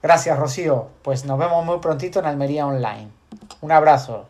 Gracias, 0.02 0.38
Rocío. 0.38 0.88
Pues 1.02 1.24
nos 1.24 1.38
vemos 1.38 1.64
muy 1.64 1.78
prontito 1.78 2.20
en 2.20 2.26
Almería 2.26 2.66
Online. 2.66 3.08
Un 3.60 3.72
abrazo. 3.72 4.26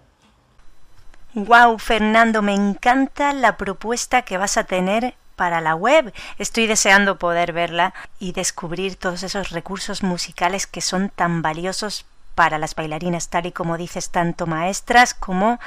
Wow, 1.35 1.79
Fernando, 1.79 2.43
me 2.43 2.55
encanta 2.55 3.33
la 3.33 3.57
propuesta 3.57 4.23
que 4.23 4.39
vas 4.39 4.57
a 4.57 4.65
tener 4.65 5.15
para 5.37 5.61
la 5.61 5.75
web. 5.75 6.13
Estoy 6.39 6.67
deseando 6.67 7.19
poder 7.19 7.53
verla 7.53 7.95
y 8.19 8.33
descubrir 8.33 8.97
todos 8.97 9.23
esos 9.23 9.51
recursos 9.51 10.03
musicales 10.03 10.67
que 10.67 10.81
son 10.81 11.11
tan 11.11 11.43
valiosos 11.43 12.07
para 12.35 12.59
las 12.59 12.75
bailarinas, 12.75 13.29
tal 13.29 13.47
y 13.47 13.53
como 13.53 13.77
dices, 13.77 14.11
tanto 14.11 14.47
maestras 14.47 15.15
como 15.15 15.61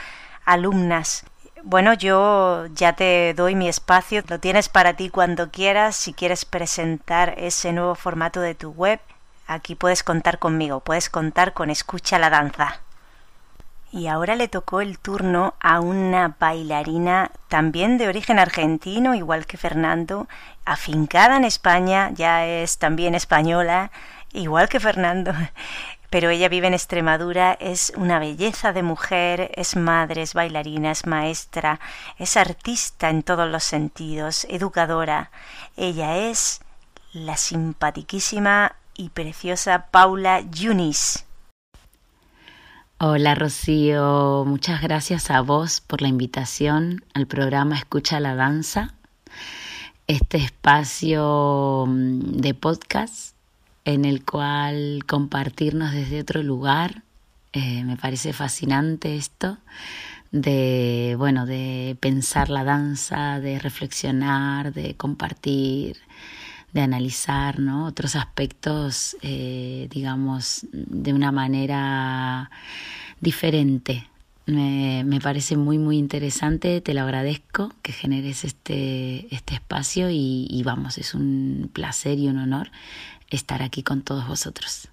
alumnas. 0.45 1.23
Bueno, 1.63 1.93
yo 1.93 2.67
ya 2.67 2.93
te 2.93 3.33
doy 3.33 3.55
mi 3.55 3.67
espacio, 3.67 4.23
lo 4.27 4.39
tienes 4.39 4.69
para 4.69 4.93
ti 4.93 5.09
cuando 5.09 5.49
quieras, 5.51 5.95
si 5.95 6.13
quieres 6.13 6.45
presentar 6.45 7.33
ese 7.37 7.73
nuevo 7.73 7.95
formato 7.95 8.39
de 8.41 8.55
tu 8.55 8.71
web, 8.71 8.99
aquí 9.47 9.75
puedes 9.75 10.03
contar 10.03 10.39
conmigo, 10.39 10.79
puedes 10.81 11.09
contar 11.09 11.53
con 11.53 11.69
Escucha 11.69 12.19
la 12.19 12.29
Danza. 12.29 12.81
Y 13.91 14.07
ahora 14.07 14.35
le 14.35 14.47
tocó 14.47 14.81
el 14.81 14.99
turno 14.99 15.53
a 15.59 15.79
una 15.79 16.35
bailarina 16.39 17.31
también 17.47 17.97
de 17.97 18.07
origen 18.07 18.37
argentino, 18.37 19.15
igual 19.15 19.45
que 19.45 19.57
Fernando, 19.57 20.27
afincada 20.65 21.37
en 21.37 21.45
España, 21.45 22.11
ya 22.13 22.45
es 22.45 22.77
también 22.77 23.15
española, 23.15 23.91
igual 24.33 24.67
que 24.67 24.79
Fernando 24.79 25.33
pero 26.09 26.29
ella 26.29 26.47
vive 26.49 26.67
en 26.67 26.73
Extremadura, 26.73 27.53
es 27.59 27.91
una 27.95 28.19
belleza 28.19 28.71
de 28.71 28.81
mujer, 28.81 29.51
es 29.55 29.75
madre, 29.75 30.21
es 30.21 30.33
bailarina, 30.33 30.91
es 30.91 31.05
maestra, 31.05 31.79
es 32.17 32.37
artista 32.37 33.09
en 33.09 33.23
todos 33.23 33.49
los 33.49 33.63
sentidos, 33.63 34.47
educadora. 34.49 35.31
Ella 35.75 36.17
es 36.17 36.61
la 37.11 37.35
simpatiquísima 37.35 38.75
y 38.95 39.09
preciosa 39.09 39.87
Paula 39.91 40.41
Yunis. 40.41 41.26
Hola 42.99 43.35
Rocío, 43.35 44.43
muchas 44.47 44.81
gracias 44.81 45.29
a 45.29 45.41
vos 45.41 45.81
por 45.81 46.01
la 46.01 46.07
invitación 46.07 47.05
al 47.13 47.27
programa 47.27 47.75
Escucha 47.77 48.19
la 48.19 48.33
Danza, 48.33 48.95
este 50.07 50.37
espacio 50.37 51.85
mm, 51.87 52.37
de 52.37 52.55
podcast 52.55 53.35
en 53.85 54.03
el 54.03 54.25
cual 54.25 55.03
compartirnos 55.05 55.91
desde 55.91 56.21
otro 56.21 56.41
lugar. 56.41 57.03
Eh, 57.53 57.83
me 57.83 57.97
parece 57.97 58.33
fascinante 58.33 59.15
esto 59.15 59.59
de 60.31 61.13
bueno 61.19 61.45
de 61.45 61.97
pensar 61.99 62.49
la 62.49 62.63
danza, 62.63 63.39
de 63.39 63.59
reflexionar, 63.59 64.73
de 64.73 64.95
compartir, 64.95 65.97
de 66.77 66.83
analizar 66.83 67.59
¿no? 67.59 67.85
otros 67.87 68.15
aspectos, 68.15 69.17
eh, 69.23 69.87
digamos, 69.89 70.67
de 70.71 71.11
una 71.11 71.31
manera 71.31 72.51
diferente. 73.19 74.07
Me, 74.45 75.03
me, 75.03 75.19
parece 75.19 75.57
muy 75.57 75.77
muy 75.79 75.97
interesante, 75.97 76.79
te 76.79 76.93
lo 76.93 77.01
agradezco 77.01 77.73
que 77.81 77.91
generes 77.91 78.45
este, 78.45 79.27
este 79.35 79.55
espacio 79.55 80.09
y, 80.09 80.47
y 80.49 80.63
vamos, 80.63 80.97
es 80.99 81.15
un 81.15 81.69
placer 81.73 82.17
y 82.19 82.27
un 82.27 82.37
honor 82.37 82.71
estar 83.29 83.61
aquí 83.63 83.81
con 83.81 84.03
todos 84.03 84.27
vosotros. 84.27 84.87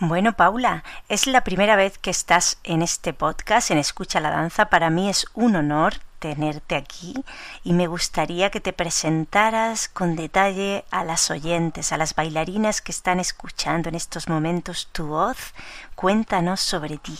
Bueno, 0.00 0.32
Paula, 0.32 0.82
es 1.08 1.28
la 1.28 1.44
primera 1.44 1.76
vez 1.76 1.98
que 1.98 2.10
estás 2.10 2.58
en 2.64 2.82
este 2.82 3.12
podcast, 3.12 3.70
en 3.70 3.78
Escucha 3.78 4.18
la 4.18 4.30
Danza. 4.30 4.68
Para 4.68 4.90
mí 4.90 5.08
es 5.08 5.24
un 5.34 5.54
honor 5.54 5.94
tenerte 6.18 6.74
aquí 6.74 7.14
y 7.62 7.74
me 7.74 7.86
gustaría 7.86 8.50
que 8.50 8.60
te 8.60 8.72
presentaras 8.72 9.88
con 9.88 10.16
detalle 10.16 10.84
a 10.90 11.04
las 11.04 11.30
oyentes, 11.30 11.92
a 11.92 11.96
las 11.96 12.16
bailarinas 12.16 12.80
que 12.80 12.90
están 12.90 13.20
escuchando 13.20 13.88
en 13.88 13.94
estos 13.94 14.28
momentos 14.28 14.88
tu 14.90 15.06
voz. 15.06 15.54
Cuéntanos 15.94 16.58
sobre 16.58 16.98
ti. 16.98 17.16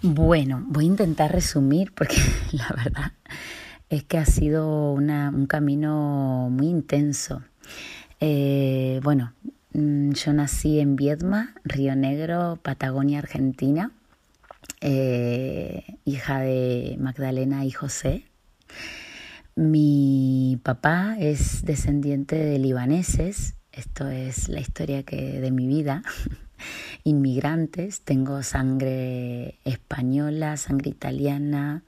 Bueno, 0.00 0.62
voy 0.64 0.84
a 0.84 0.88
intentar 0.88 1.32
resumir 1.32 1.92
porque 1.92 2.22
la 2.52 2.68
verdad 2.68 3.12
es 3.88 4.04
que 4.04 4.16
ha 4.16 4.26
sido 4.26 4.92
un 4.92 5.46
camino 5.48 6.46
muy 6.52 6.68
intenso. 6.68 7.42
Eh, 8.20 9.00
bueno, 9.02 9.32
yo 9.72 10.32
nací 10.32 10.80
en 10.80 10.96
Viedma, 10.96 11.54
Río 11.64 11.94
Negro, 11.94 12.58
Patagonia, 12.62 13.18
Argentina, 13.18 13.92
eh, 14.80 15.96
hija 16.04 16.40
de 16.40 16.96
Magdalena 16.98 17.64
y 17.64 17.70
José. 17.70 18.24
Mi 19.54 20.58
papá 20.62 21.16
es 21.18 21.64
descendiente 21.64 22.36
de 22.36 22.58
libaneses, 22.58 23.54
esto 23.72 24.08
es 24.08 24.48
la 24.48 24.60
historia 24.60 25.02
que, 25.04 25.40
de 25.40 25.50
mi 25.50 25.66
vida. 25.66 26.02
Inmigrantes, 27.04 28.02
tengo 28.02 28.42
sangre 28.42 29.58
española, 29.64 30.56
sangre 30.56 30.90
italiana, 30.90 31.84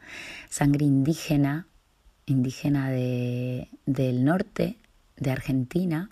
sangre 0.49 0.87
indígena, 0.87 1.67
indígena 2.27 2.91
de, 2.91 3.69
del 3.87 4.25
norte 4.25 4.79
de 5.17 5.31
Argentina, 5.31 6.11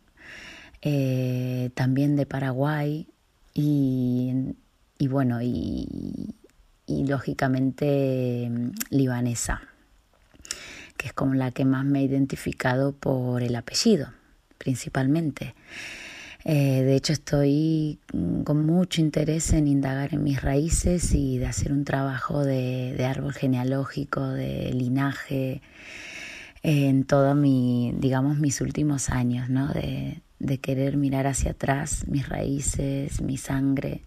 eh, 0.83 1.71
también 1.75 2.17
de 2.17 2.25
Paraguay 2.25 3.07
y, 3.53 4.33
bueno, 5.09 5.43
y, 5.43 5.87
lógicamente 6.89 8.49
mm, 8.51 8.71
libanesa, 8.91 9.63
que 10.97 11.09
es 11.09 11.13
como 11.13 11.35
la 11.35 11.51
que 11.51 11.65
más 11.65 11.85
me 11.85 12.01
he 12.01 12.05
identificado 12.05 12.93
por 12.93 13.43
el 13.43 13.57
apellido, 13.57 14.09
principalmente. 14.59 15.55
Eh, 16.45 16.83
de 16.83 16.97
hecho, 16.97 17.13
estoy 17.13 17.99
mm, 18.15 18.43
con 18.43 18.65
mucho 18.65 19.03
interés 19.03 19.53
en 19.53 19.69
indagar 19.69 20.15
en 20.15 20.25
mis 20.25 20.41
raíces 20.41 21.13
y 21.15 21.39
de 21.39 21.47
hacer 21.47 21.73
un 21.73 21.85
trabajo 21.85 22.43
de, 22.45 23.05
árbol 23.05 23.35
genealógico, 23.35 24.27
de 24.27 24.73
linaje, 24.73 25.61
en 26.63 27.05
todos 27.05 27.37
mi, 27.37 27.95
digamos, 27.99 28.39
mis 28.39 28.61
últimos 28.63 29.11
años, 29.11 29.51
¿no? 29.51 29.69
De, 29.69 30.23
de 30.41 30.59
querer 30.59 30.97
mirar 30.97 31.29
hacia 31.29 31.53
atrás 31.53 32.05
mis 32.09 32.29
raíces, 32.29 33.23
mi 33.23 33.37
sangre. 33.37 34.03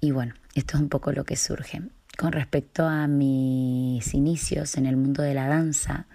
Y 0.00 0.12
bueno, 0.12 0.34
esto 0.54 0.76
es 0.76 0.82
un 0.82 0.88
poco 0.88 1.10
lo 1.10 1.24
que 1.24 1.36
surge. 1.36 1.82
Con 2.16 2.30
respecto 2.30 2.86
a 2.86 3.08
mis 3.08 4.14
inicios 4.14 4.76
en 4.76 4.86
el 4.86 4.96
mundo 4.96 5.24
de 5.24 5.34
la 5.34 5.48
danza, 5.48 6.06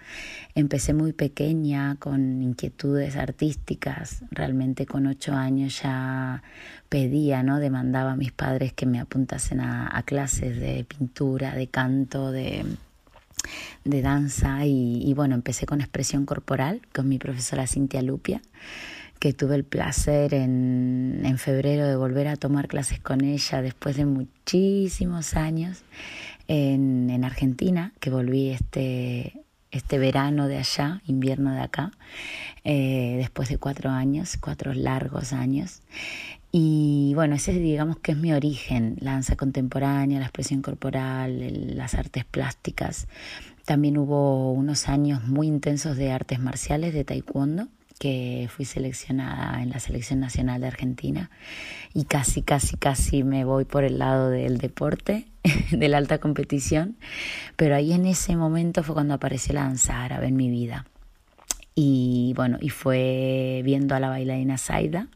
empecé 0.54 0.94
muy 0.94 1.12
pequeña 1.12 1.96
con 1.96 2.40
inquietudes 2.40 3.16
artísticas. 3.16 4.22
Realmente 4.30 4.86
con 4.86 5.06
ocho 5.06 5.34
años 5.34 5.82
ya 5.82 6.42
pedía, 6.88 7.42
¿no? 7.42 7.58
Demandaba 7.58 8.12
a 8.12 8.16
mis 8.16 8.32
padres 8.32 8.72
que 8.72 8.86
me 8.86 8.98
apuntasen 8.98 9.60
a, 9.60 10.02
clases 10.06 10.58
de 10.58 10.84
pintura, 10.84 11.54
de 11.54 11.66
canto, 11.66 12.32
de, 12.32 12.64
de 13.84 14.00
danza. 14.00 14.64
Y, 14.64 15.02
y 15.04 15.12
bueno, 15.12 15.34
empecé 15.34 15.66
con 15.66 15.82
expresión 15.82 16.24
corporal 16.24 16.80
con 16.94 17.10
mi 17.10 17.18
profesora 17.18 17.66
Cintia 17.66 18.00
Lupia 18.00 18.40
que 19.20 19.34
tuve 19.34 19.54
el 19.54 19.64
placer 19.64 20.32
en, 20.34 21.20
en, 21.24 21.38
febrero 21.38 21.86
de 21.86 21.94
volver 21.94 22.26
a 22.26 22.36
tomar 22.36 22.68
clases 22.68 23.00
con 23.00 23.22
ella 23.22 23.60
después 23.60 23.96
de 23.96 24.06
muchísimos 24.06 25.34
años 25.34 25.82
en, 26.48 27.10
en 27.10 27.24
Argentina, 27.24 27.92
que 28.00 28.08
volví 28.08 28.48
este, 28.48 29.44
este 29.70 29.98
verano 29.98 30.48
de 30.48 30.56
allá, 30.56 31.02
invierno 31.06 31.52
de 31.52 31.60
acá, 31.60 31.92
eh, 32.64 33.16
después 33.18 33.50
de 33.50 33.58
cuatro 33.58 33.90
años, 33.90 34.38
cuatro 34.40 34.72
largos 34.72 35.34
años. 35.34 35.82
Y 36.50 37.12
bueno, 37.14 37.36
ese 37.36 37.52
digamos 37.52 37.98
que 37.98 38.12
es 38.12 38.18
mi 38.18 38.32
origen, 38.32 38.96
la 39.00 39.12
danza 39.12 39.36
contemporánea, 39.36 40.18
la 40.18 40.26
expresión 40.26 40.62
corporal, 40.62 41.76
las 41.76 41.94
artes 41.94 42.24
plásticas. 42.24 43.06
También 43.66 43.98
hubo 43.98 44.50
unos 44.52 44.88
años 44.88 45.22
muy 45.24 45.46
intensos 45.46 45.98
de 45.98 46.10
artes 46.10 46.40
marciales, 46.40 46.94
de 46.94 47.04
taekwondo, 47.04 47.68
que 48.00 48.48
fui 48.50 48.64
seleccionada 48.64 49.62
en 49.62 49.68
la 49.68 49.78
selección 49.78 50.20
nacional 50.20 50.62
de 50.62 50.68
Argentina 50.68 51.30
y 51.92 52.04
casi, 52.04 52.40
casi, 52.40 52.78
casi 52.78 53.24
me 53.24 53.44
voy 53.44 53.66
por 53.66 53.84
el 53.84 53.98
lado 53.98 54.30
del 54.30 54.56
deporte, 54.56 55.26
de 55.70 55.88
la 55.90 55.98
alta 55.98 56.16
competición, 56.16 56.96
pero 57.56 57.76
ahí 57.76 57.92
en 57.92 58.06
ese 58.06 58.36
momento 58.36 58.82
fue 58.82 58.94
cuando 58.94 59.12
apareció 59.12 59.52
la 59.52 59.64
danza 59.64 60.02
árabe 60.02 60.28
en 60.28 60.36
mi 60.36 60.48
vida. 60.48 60.86
Y 61.74 62.32
bueno, 62.36 62.56
y 62.58 62.70
fue 62.70 63.60
viendo 63.66 63.94
a 63.94 64.00
la 64.00 64.08
bailarina 64.08 64.56
Saida 64.56 65.08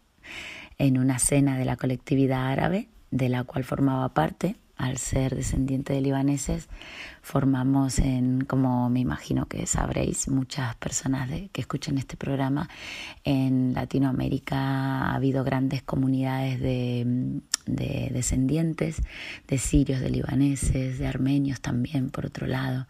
en 0.77 0.99
una 0.99 1.19
cena 1.19 1.57
de 1.57 1.65
la 1.65 1.77
colectividad 1.77 2.53
árabe, 2.53 2.89
de 3.11 3.31
la 3.31 3.45
cual 3.45 3.65
formaba 3.65 4.13
parte, 4.13 4.57
al 4.77 4.99
ser 4.99 5.35
descendiente 5.35 5.93
de 5.93 6.01
libaneses, 6.01 6.69
formamos 7.23 7.99
en, 7.99 8.45
como 8.45 8.91
me 8.91 9.01
imagino 9.01 9.47
que 9.47 9.67
sabréis, 9.67 10.29
muchas 10.29 10.75
personas 10.77 11.31
que 11.53 11.61
escuchen 11.61 11.99
este 11.99 12.17
programa, 12.17 12.69
en 13.25 13.73
Latinoamérica 13.75 14.57
ha 14.57 15.15
habido 15.15 15.45
grandes 15.45 15.83
comunidades 15.83 16.61
de, 16.61 17.41
descendientes, 17.67 19.03
de 19.49 19.59
sirios, 19.59 20.01
de 20.01 20.11
libaneses, 20.11 20.99
de 20.99 21.07
armenios 21.07 21.61
también, 21.61 22.11
por 22.11 22.27
otro 22.27 22.47
lado. 22.47 22.87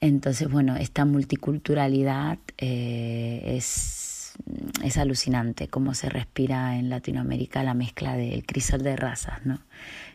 Entonces, 0.00 0.50
bueno, 0.50 0.76
esta 0.76 1.04
multiculturalidad 1.04 2.38
eh, 2.58 3.54
es 3.56 4.02
es 4.82 4.96
alucinante 4.96 5.68
cómo 5.68 5.94
se 5.94 6.08
respira 6.08 6.76
en 6.76 6.88
Latinoamérica 6.88 7.62
la 7.62 7.74
mezcla 7.74 8.16
del 8.16 8.44
crisol 8.44 8.82
de 8.82 8.96
razas, 8.96 9.44
¿no? 9.44 9.60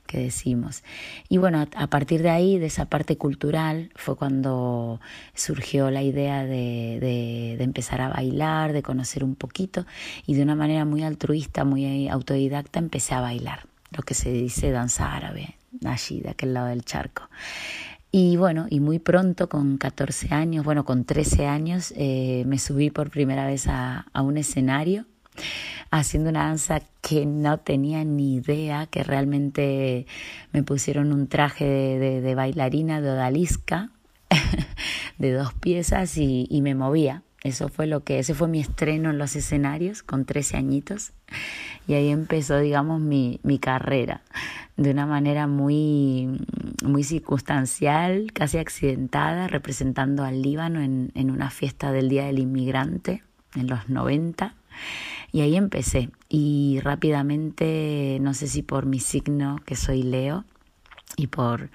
Que 0.07 0.17
decimos. 0.17 0.83
Y 1.29 1.37
bueno, 1.37 1.67
a 1.75 1.87
partir 1.87 2.23
de 2.23 2.31
ahí, 2.31 2.57
de 2.57 2.65
esa 2.65 2.85
parte 2.85 3.17
cultural, 3.17 3.91
fue 3.95 4.15
cuando 4.15 4.99
surgió 5.35 5.91
la 5.91 6.01
idea 6.01 6.43
de, 6.45 6.97
de, 6.99 7.63
empezar 7.63 8.01
a 8.01 8.09
bailar, 8.09 8.73
de 8.73 8.81
conocer 8.81 9.23
un 9.23 9.35
poquito 9.35 9.85
y 10.25 10.33
de 10.33 10.41
una 10.41 10.55
manera 10.55 10.85
muy 10.85 11.03
altruista, 11.03 11.65
muy 11.65 12.07
autodidacta, 12.07 12.79
empecé 12.79 13.13
a 13.13 13.21
bailar, 13.21 13.67
lo 13.91 14.01
que 14.03 14.13
se 14.13 14.31
dice 14.31 14.71
danza 14.71 15.13
árabe, 15.13 15.57
allí, 15.85 16.21
de 16.21 16.29
aquel 16.29 16.53
lado 16.53 16.67
del 16.67 16.83
charco. 16.83 17.29
Y 18.11 18.37
bueno, 18.37 18.67
y 18.69 18.79
muy 18.79 18.99
pronto, 18.99 19.49
con 19.49 19.77
14 19.77 20.33
años, 20.33 20.63
bueno, 20.63 20.85
con 20.85 21.03
13 21.03 21.45
años, 21.45 21.93
eh, 21.97 22.45
me 22.47 22.57
subí 22.57 22.89
por 22.89 23.11
primera 23.11 23.45
vez 23.45 23.67
a, 23.67 24.07
a 24.13 24.21
un 24.21 24.37
escenario 24.37 25.05
haciendo 25.91 26.29
una 26.29 26.45
danza 26.45 26.81
que 27.01 27.25
no 27.25 27.59
tenía 27.59 28.03
ni 28.03 28.35
idea, 28.35 28.87
que 28.87 29.03
realmente 29.03 30.05
me 30.51 30.63
pusieron 30.63 31.13
un 31.13 31.27
traje 31.27 31.65
de, 31.65 32.35
bailarina 32.35 33.01
de 33.01 33.11
odalisca 33.11 33.91
de 35.17 35.31
dos 35.31 35.53
piezas 35.53 36.17
y, 36.17 36.47
y, 36.49 36.61
me 36.61 36.75
movía. 36.75 37.23
Eso 37.43 37.69
fue 37.69 37.87
lo 37.87 38.03
que, 38.03 38.19
ese 38.19 38.33
fue 38.33 38.47
mi 38.47 38.59
estreno 38.59 39.11
en 39.11 39.17
los 39.17 39.35
escenarios 39.35 40.03
con 40.03 40.25
13 40.25 40.57
añitos 40.57 41.13
y 41.87 41.93
ahí 41.93 42.09
empezó, 42.09 42.59
digamos, 42.59 42.99
mi, 42.99 43.39
mi 43.43 43.59
carrera 43.59 44.21
de 44.75 44.91
una 44.91 45.05
manera 45.05 45.47
muy, 45.47 46.27
muy 46.83 47.03
circunstancial, 47.03 48.31
casi 48.33 48.57
accidentada, 48.57 49.47
representando 49.47 50.23
al 50.23 50.41
Líbano 50.41 50.81
en, 50.81 51.11
en 51.15 51.31
una 51.31 51.49
fiesta 51.49 51.91
del 51.91 52.09
Día 52.09 52.25
del 52.25 52.39
Inmigrante 52.39 53.23
en 53.55 53.67
los 53.67 53.89
90 53.89 54.55
y 55.31 55.41
ahí 55.41 55.55
empecé. 55.55 56.09
Y 56.29 56.79
rápidamente, 56.83 58.17
no 58.21 58.33
sé 58.33 58.47
si 58.47 58.61
por 58.61 58.85
mi 58.85 58.99
signo, 58.99 59.57
que 59.65 59.75
soy 59.75 60.03
Leo, 60.03 60.45
y 61.15 61.27
por, 61.27 61.69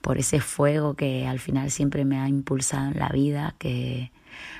por 0.00 0.18
ese 0.18 0.40
fuego 0.40 0.94
que 0.94 1.26
al 1.26 1.38
final 1.38 1.70
siempre 1.70 2.04
me 2.04 2.18
ha 2.18 2.28
impulsado 2.28 2.90
en 2.90 2.98
la 2.98 3.08
vida, 3.08 3.54
que 3.58 4.12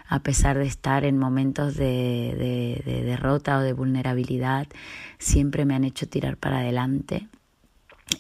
a 0.09 0.21
pesar 0.21 0.59
de 0.59 0.67
estar 0.67 1.05
en 1.05 1.19
momentos 1.19 1.77
de, 1.77 2.83
de, 2.85 3.03
derrota 3.03 3.59
o 3.59 3.61
de 3.61 3.73
vulnerabilidad, 3.73 4.67
siempre 5.19 5.65
me 5.65 5.75
han 5.75 5.85
hecho 5.85 6.09
tirar 6.09 6.37
para 6.37 6.59
adelante. 6.59 7.29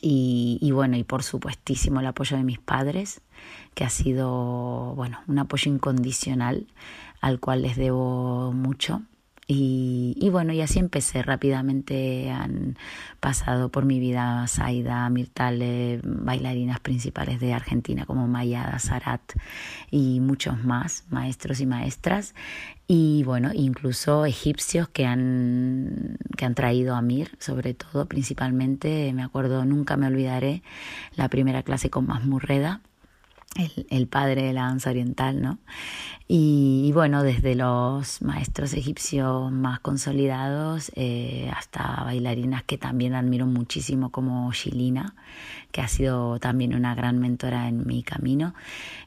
Y, 0.00 0.58
y, 0.62 0.70
bueno, 0.70 0.96
y 0.96 1.02
por 1.02 1.24
supuestísimo 1.24 2.00
el 2.00 2.06
apoyo 2.06 2.36
de 2.36 2.44
mis 2.44 2.60
padres, 2.60 3.20
que 3.74 3.84
ha 3.84 3.90
sido 3.90 4.94
bueno, 4.94 5.20
un 5.26 5.38
apoyo 5.40 5.70
incondicional 5.70 6.66
al 7.20 7.40
cual 7.40 7.62
les 7.62 7.76
debo 7.76 8.52
mucho. 8.52 9.02
Y, 9.52 10.28
bueno, 10.30 10.52
y 10.52 10.60
así 10.60 10.78
empecé. 10.78 11.24
Rápidamente 11.24 12.30
han 12.30 12.78
pasado 13.18 13.68
por 13.68 13.84
mi 13.84 13.98
vida 13.98 14.46
Saida, 14.46 15.10
Mirtale, 15.10 16.00
bailarinas 16.04 16.78
principales 16.78 17.40
de 17.40 17.52
Argentina 17.52 18.06
como 18.06 18.28
Mayada, 18.28 18.78
Sarat 18.78 19.20
y 19.90 20.20
muchos 20.20 20.62
más, 20.62 21.04
maestros 21.10 21.58
y 21.58 21.66
maestras. 21.66 22.36
Y 22.86 23.24
bueno, 23.24 23.50
incluso 23.52 24.24
egipcios 24.24 24.88
que 24.88 25.04
han, 25.04 26.16
que 26.36 26.44
han 26.44 26.54
traído 26.54 26.94
a 26.94 27.02
Mir, 27.02 27.36
sobre 27.40 27.74
todo, 27.74 28.06
principalmente, 28.06 29.12
me 29.14 29.24
acuerdo, 29.24 29.64
nunca 29.64 29.96
me 29.96 30.06
olvidaré, 30.06 30.62
la 31.16 31.28
primera 31.28 31.64
clase 31.64 31.90
con 31.90 32.06
Masmurreda 32.06 32.82
el, 33.56 34.06
padre 34.06 34.42
de 34.44 34.52
la 34.52 34.62
danza 34.62 34.90
oriental, 34.90 35.42
¿no? 35.42 35.58
Y, 36.28 36.92
bueno, 36.94 37.24
desde 37.24 37.56
los 37.56 38.22
maestros 38.22 38.72
egipcios 38.74 39.50
más 39.50 39.80
consolidados 39.80 40.92
eh, 40.94 41.50
hasta 41.56 42.04
bailarinas 42.04 42.62
que 42.62 42.78
también 42.78 43.14
admiro 43.14 43.46
muchísimo 43.46 44.10
como 44.10 44.52
Shilina, 44.52 45.14
que 45.72 45.80
ha 45.80 45.88
sido 45.88 46.38
también 46.38 46.76
una 46.76 46.94
gran 46.94 47.18
mentora 47.18 47.66
en 47.66 47.84
mi 47.84 48.04
camino, 48.04 48.54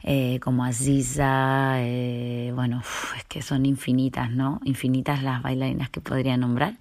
eh, 0.03 0.41
como 0.41 0.65
Aziza, 0.65 1.75
eh, 1.77 2.51
bueno, 2.53 2.83
es 3.17 3.23
que 3.25 3.41
son 3.41 3.65
infinitas, 3.65 4.29
¿no? 4.29 4.59
Infinitas 4.65 5.23
las 5.23 5.41
bailarinas 5.41 5.89
que 5.89 6.01
podría 6.01 6.35
nombrar. 6.35 6.75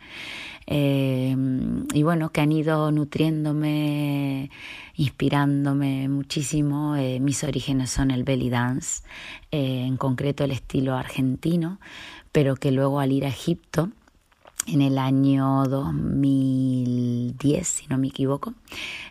Y 0.67 2.03
bueno, 2.03 2.31
que 2.31 2.41
han 2.41 2.53
ido 2.53 2.91
nutriéndome 2.93 4.51
inspirándome 4.97 6.09
muchísimo. 6.09 6.97
Eh, 6.97 7.21
mis 7.21 7.45
orígenes 7.45 7.91
son 7.91 8.11
el 8.11 8.25
belly 8.25 8.51
dance, 8.51 9.03
eh, 9.51 9.85
en 9.87 9.97
concreto 9.97 10.45
el 10.45 10.53
estilo 10.53 10.95
argentino, 10.97 11.79
pero 12.33 12.57
que 12.57 12.71
luego 12.71 13.01
al 13.01 13.13
ir 13.13 13.25
a 13.25 13.29
Egipto, 13.29 13.91
en 14.67 14.83
el 14.83 14.99
año 14.99 15.65
2010, 15.65 17.67
si 17.67 17.87
no 17.89 17.99
me 17.99 18.09
equivoco, 18.09 18.55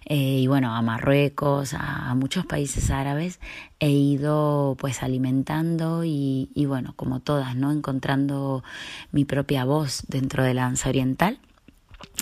eh, 0.06 0.40
y 0.40 0.48
bueno, 0.48 0.76
a 0.76 0.82
Marruecos, 0.82 1.74
a, 1.74 2.14
muchos 2.16 2.46
países 2.46 2.90
árabes, 2.90 3.40
he 3.80 3.90
ido 3.90 4.76
pues 4.80 5.04
alimentando 5.04 6.04
y, 6.04 6.50
y, 6.54 6.66
bueno, 6.66 6.94
como 6.96 7.20
todas, 7.20 7.56
¿no? 7.56 7.72
Encontrando 7.72 8.64
mi 9.12 9.26
propia 9.26 9.66
voz 9.66 10.04
dentro 10.08 10.44
de 10.44 10.54
la 10.54 10.64
danza 10.64 10.90
oriental. 10.90 11.40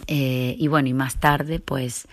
y 0.08 0.68
bueno, 0.68 0.90
y 0.90 0.94
más 0.94 1.20
tarde 1.20 1.60
pues 1.60 2.08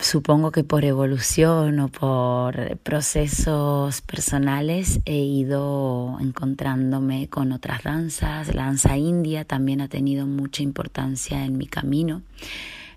supongo 0.00 0.52
que 0.52 0.62
por 0.64 0.84
evolución 0.84 1.80
o 1.80 1.88
por 1.88 2.78
procesos 2.78 4.00
personales 4.02 5.00
he 5.04 5.18
ido 5.18 6.18
encontrándome 6.20 7.28
con 7.28 7.52
otras 7.52 7.82
danzas. 7.82 8.54
La 8.54 8.64
danza 8.64 8.96
india 8.96 9.44
también 9.44 9.80
ha 9.80 9.88
tenido 9.88 10.26
mucha 10.26 10.62
importancia 10.62 11.44
en 11.44 11.58
mi 11.58 11.66
camino, 11.66 12.22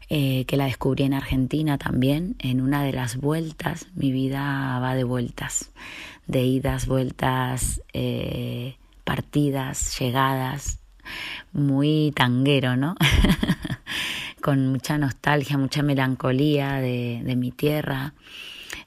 eh, 0.09 0.45
que 0.45 0.57
la 0.57 0.65
descubrí 0.65 1.03
en 1.03 1.13
Argentina 1.13 1.77
también, 1.77 2.35
en 2.39 2.61
una 2.61 2.83
de 2.83 2.93
las 2.93 3.17
vueltas. 3.17 3.87
Mi 3.95 4.11
vida 4.11 4.79
va 4.79 4.93
de 4.93 5.03
vueltas, 5.03 5.71
de 6.27 6.43
idas, 6.43 6.85
vueltas, 6.85 7.81
eh, 7.93 8.75
partidas, 9.03 9.99
llegadas, 9.99 10.79
muy 11.51 12.13
tanguero, 12.15 12.77
¿no? 12.77 12.95
con 14.41 14.67
mucha 14.67 14.97
nostalgia, 14.97 15.57
mucha 15.57 15.83
melancolía 15.83 16.75
de, 16.75 17.35
mi 17.37 17.51
tierra. 17.51 18.13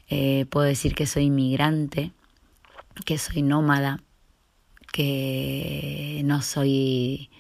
Eh, 0.08 0.46
puedo 0.50 0.66
decir 0.66 0.94
que 0.94 1.06
soy 1.06 1.24
inmigrante, 1.24 2.12
que 3.04 3.18
soy 3.18 3.42
nómada, 3.42 4.00
que 4.92 6.22
no 6.24 6.42
soy 6.42 7.30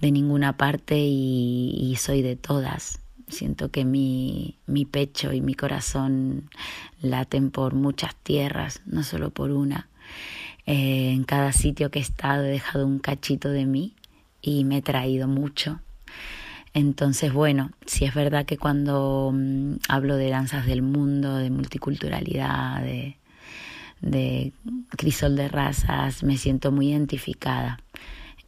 de 0.00 0.12
ninguna 0.12 0.56
parte 0.56 0.96
y, 0.98 1.96
soy 1.98 2.22
de 2.22 2.36
todas. 2.36 3.00
Siento 3.26 3.70
que 3.70 3.84
mi, 3.84 4.56
mi, 4.66 4.84
pecho 4.84 5.32
y 5.32 5.40
mi 5.40 5.54
corazón 5.54 6.48
laten 7.02 7.50
por 7.50 7.74
muchas 7.74 8.14
tierras, 8.16 8.80
no 8.86 9.02
solo 9.02 9.30
por 9.30 9.50
una. 9.50 9.88
Eh, 10.64 11.12
en 11.12 11.24
cada 11.24 11.52
sitio 11.52 11.90
que 11.90 11.98
he 11.98 12.02
estado 12.02 12.44
he 12.44 12.50
dejado 12.50 12.86
un 12.86 12.98
cachito 12.98 13.50
de 13.50 13.66
mí 13.66 13.94
y 14.40 14.64
me 14.64 14.78
he 14.78 14.82
traído 14.82 15.28
mucho. 15.28 15.80
Entonces, 16.74 17.32
bueno, 17.32 17.72
sí 17.86 18.04
es 18.04 18.14
verdad 18.14 18.46
que 18.46 18.58
cuando 18.58 19.32
mm, 19.34 19.74
hablo 19.88 20.16
de 20.16 20.30
danzas 20.30 20.66
del 20.66 20.82
mundo, 20.82 21.36
de 21.36 21.50
multiculturalidad, 21.50 22.82
de, 22.82 23.16
de 24.00 24.52
crisol 24.96 25.36
de 25.36 25.48
razas, 25.48 26.22
me 26.22 26.36
siento 26.36 26.72
muy 26.72 26.90
identificada. 26.90 27.80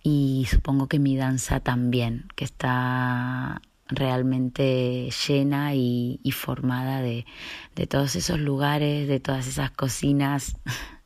y 0.02 0.46
supongo 0.50 0.88
que 0.88 0.98
mi 0.98 1.16
danza 1.16 1.61
también, 1.61 2.26
que 2.35 2.44
está 2.44 3.61
realmente 3.90 5.11
llena 5.26 5.74
y, 5.74 6.18
formada 6.33 7.02
de, 7.02 7.26
todos 7.88 8.16
esos 8.16 8.38
lugares, 8.38 9.09
de 9.09 9.20
todas 9.20 9.46
esas 9.46 9.70
cocinas, 9.70 10.56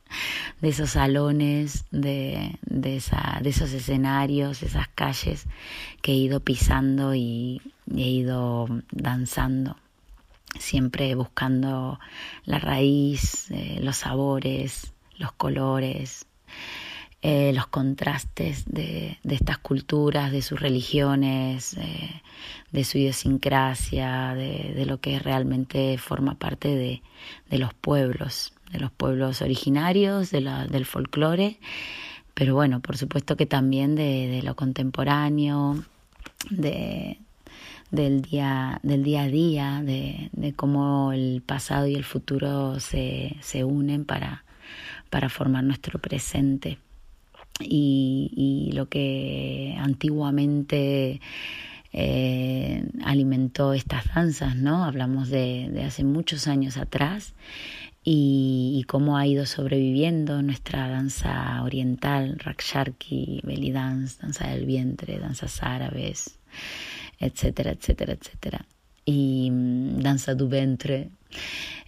de 0.61 0.69
esos 0.69 0.91
salones, 0.91 1.85
de, 1.91 2.57
de, 2.65 2.97
esa, 2.97 3.39
de 3.41 3.49
esos 3.49 3.71
escenarios, 3.71 4.63
esas 4.63 4.87
calles 4.89 5.47
que 6.01 6.11
he 6.13 6.15
ido 6.15 6.39
pisando 6.39 7.15
y 7.15 7.61
he 7.95 8.09
ido 8.09 8.67
danzando, 8.91 9.77
siempre 10.59 11.15
buscando 11.15 11.99
la 12.45 12.59
raíz, 12.59 13.51
eh, 13.51 13.79
los 13.81 13.97
sabores, 13.97 14.93
los 15.17 15.31
colores, 15.33 16.25
eh, 17.27 17.53
los 17.53 17.65
contrastes 17.65 18.65
de, 18.65 19.17
estas 19.23 19.57
culturas, 19.57 20.31
de 20.31 20.43
sus 20.43 20.59
religiones, 20.59 21.75
eh, 21.75 22.21
de 22.71 22.83
su 22.83 22.99
idiosincrasia, 22.99 24.35
de, 24.35 24.85
lo 24.85 24.99
que 24.99 25.17
realmente 25.17 25.97
forma 25.97 26.35
parte 26.35 26.75
de, 26.75 27.01
los 27.57 27.73
pueblos, 27.73 28.53
de 28.71 28.79
los 28.79 28.91
pueblos 28.91 29.41
originarios, 29.41 30.31
del 30.31 30.85
folclore, 30.85 31.57
pero 32.33 32.53
bueno, 32.55 32.81
por 32.81 32.97
supuesto 32.97 33.37
que 33.37 33.45
también 33.45 33.95
de, 33.95 34.41
lo 34.43 34.55
contemporáneo, 34.55 35.83
de, 36.49 37.19
del 37.91 38.21
día, 38.21 38.79
del 38.83 39.03
día 39.03 39.23
a 39.23 39.27
día, 39.27 39.81
de, 39.83 40.53
cómo 40.55 41.13
el 41.13 41.41
pasado 41.45 41.87
y 41.87 41.95
el 41.95 42.03
futuro 42.03 42.79
se, 42.79 43.37
se 43.41 43.63
unen 43.63 44.05
para, 44.05 44.43
para 45.09 45.29
formar 45.29 45.63
nuestro 45.63 45.99
presente 45.99 46.77
y, 47.59 48.71
lo 48.73 48.89
que 48.89 49.75
antiguamente 49.79 51.21
eh, 51.93 52.85
alimentó 53.03 53.73
estas 53.73 54.13
danzas, 54.13 54.55
¿no? 54.55 54.83
Hablamos 54.83 55.29
de, 55.29 55.83
hace 55.85 56.03
muchos 56.03 56.47
años 56.47 56.77
atrás 56.77 57.33
y, 58.07 58.85
cómo 58.87 59.17
ha 59.17 59.25
ido 59.25 59.47
sobreviviendo 59.47 60.43
nuestra 60.43 60.87
danza 60.87 61.63
oriental, 61.63 62.37
Raksharki, 62.37 63.41
belly 63.43 63.71
dance, 63.71 64.17
danza 64.21 64.47
del 64.47 64.67
vientre, 64.67 65.17
danzas 65.17 65.63
árabes, 65.63 66.37
etcétera, 67.19 67.71
etcétera, 67.71 68.13
etcétera. 68.13 68.65
Y 69.05 69.49
mm, 69.51 70.01
danza 70.01 70.35
du 70.35 70.47
ventre. 70.47 71.09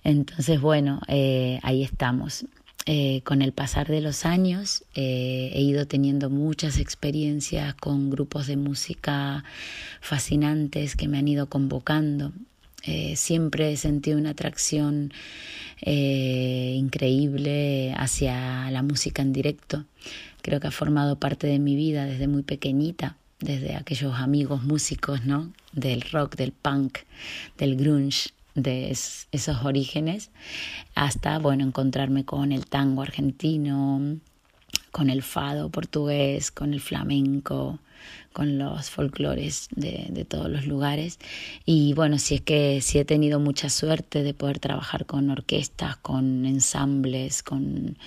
Entonces, 0.04 0.60
bueno, 0.60 1.02
eh, 1.08 1.60
ahí 1.62 1.84
estamos. 1.84 2.46
Eh, 2.88 3.22
con 3.24 3.42
el 3.42 3.52
pasar 3.52 3.88
de 3.88 4.00
los 4.00 4.26
años 4.26 4.86
eh, 4.96 5.52
he 5.54 5.62
ido 5.62 5.88
teniendo 5.88 6.30
muchas 6.30 6.80
experiencias 6.80 7.76
con 7.76 8.10
grupos 8.10 8.48
de 8.48 8.56
música 8.56 9.44
fascinantes 10.00 10.96
que 10.96 11.08
me 11.08 11.20
han 11.20 11.28
ido 11.28 11.48
convocando. 11.48 12.32
Eh, 12.88 13.16
siempre 13.16 13.72
he 13.72 13.78
sentido 13.78 14.18
una 14.18 14.32
atracción 14.32 15.14
increíble 15.80 17.94
hacia 17.96 18.72
la 18.72 18.82
música 18.82 19.22
en 19.22 19.32
directo. 19.32 19.86
Creo 20.42 20.60
que 20.60 20.68
ha 20.68 20.72
formado 20.72 21.20
parte 21.20 21.46
de 21.46 21.60
mi 21.60 21.76
vida 21.76 22.06
desde 22.06 22.28
muy 22.28 22.42
pequeñita, 22.42 23.16
desde 23.40 23.76
aquellos 23.76 24.16
amigos 24.16 24.64
músicos, 24.64 25.26
¿no? 25.26 25.54
Del 25.74 26.02
rock, 26.02 26.36
del 26.36 26.52
punk, 26.52 26.98
del 27.60 27.76
grunge 27.76 28.32
de 28.58 28.90
esos 28.90 29.64
orígenes 29.64 30.32
hasta 30.96 31.38
bueno 31.38 31.64
encontrarme 31.64 32.26
con 32.26 32.52
el 32.52 32.66
tango 32.66 33.04
argentino 33.04 34.18
con 34.92 35.12
el 35.12 35.22
fado 35.22 35.70
portugués 35.70 36.50
con 36.50 36.74
el 36.74 36.82
flamenco 36.82 37.80
con 38.38 38.60
los 38.60 38.92
folclores 38.92 39.68
de, 39.76 40.24
todos 40.30 40.48
los 40.48 40.68
lugares. 40.68 41.18
Y 41.66 41.96
bueno, 41.96 42.20
si 42.20 42.36
es 42.36 42.42
que 42.42 42.82
sí 42.82 43.00
he 43.00 43.04
tenido 43.04 43.40
mucha 43.40 43.68
suerte 43.68 44.22
de 44.22 44.36
poder 44.36 44.60
trabajar 44.60 45.08
con 45.08 45.32
orquestas, 45.32 45.98
con 45.98 46.46
ensambles, 46.46 47.42
con, 47.42 47.98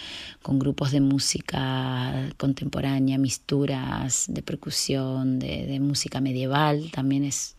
grupos 0.44 0.92
de 0.92 1.00
música 1.00 2.30
contemporánea, 2.36 3.18
misturas 3.18 4.26
de 4.28 4.42
percusión, 4.42 5.40
de, 5.40 5.80
música 5.80 6.20
medieval. 6.20 6.92
También 6.92 7.24
es 7.24 7.56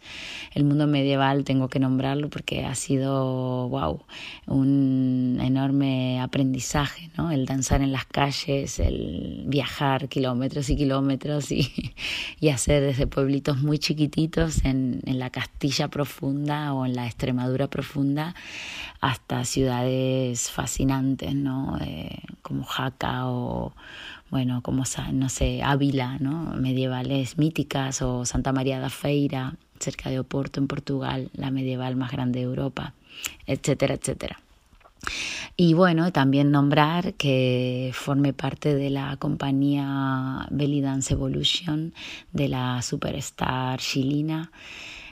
el 0.54 0.64
mundo 0.64 0.88
medieval, 0.88 1.44
tengo 1.44 1.68
que 1.68 1.80
nombrarlo 1.80 2.30
porque 2.30 2.64
ha 2.64 2.76
sido, 2.76 3.68
wow, 3.68 4.00
un 4.48 5.40
enorme 5.42 6.22
aprendizaje, 6.22 7.10
¿no? 7.18 7.32
El 7.32 7.46
danzar 7.46 7.82
en 7.82 7.92
las 7.92 8.06
calles, 8.06 8.80
el 8.80 9.44
viajar 9.48 10.08
kilómetros 10.08 10.70
y 10.70 10.78
kilómetros 10.78 11.52
y, 11.52 11.70
y 12.40 12.48
hacer 12.48 12.61
desde 12.70 13.08
pueblitos 13.08 13.62
muy 13.62 13.80
chiquititos 13.80 14.64
en, 14.64 15.02
en, 15.06 15.20
la 15.20 15.30
Castilla 15.30 15.88
profunda 15.88 16.74
o 16.74 16.86
en 16.86 16.96
la 16.96 17.08
Extremadura 17.08 17.68
profunda 17.68 18.36
hasta 19.00 19.44
ciudades 19.46 20.52
fascinantes, 20.52 21.34
¿no? 21.34 21.78
Eh, 21.82 22.20
como 22.42 22.64
Jaca 22.64 23.28
o, 23.28 23.74
bueno, 24.30 24.62
como, 24.62 24.84
no 25.14 25.30
sé, 25.30 25.62
Ávila, 25.64 26.18
¿no? 26.20 26.54
Medievales 26.56 27.38
míticas 27.38 28.02
o 28.02 28.26
Santa 28.26 28.52
María 28.54 28.80
da 28.80 28.90
Feira, 28.90 29.56
cerca 29.80 30.10
de 30.10 30.20
Oporto 30.20 30.60
en 30.60 30.68
Portugal, 30.68 31.30
la 31.34 31.52
medieval 31.52 31.96
más 31.96 32.12
grande 32.12 32.40
de 32.40 32.46
Europa, 32.46 32.94
etcétera, 33.48 33.96
etcétera. 33.96 34.40
Y 35.58 35.74
bueno, 35.74 36.12
también 36.12 36.52
nombrar 36.52 37.14
que 37.16 37.92
forme 37.94 38.34
parte 38.34 38.74
de 38.74 38.90
la 38.90 39.18
compañía 39.18 40.48
Belly 40.50 40.82
Dance 40.82 41.14
Evolution 41.14 41.94
de 42.32 42.48
la 42.48 42.82
superstar 42.82 43.80
chilina, 43.80 44.52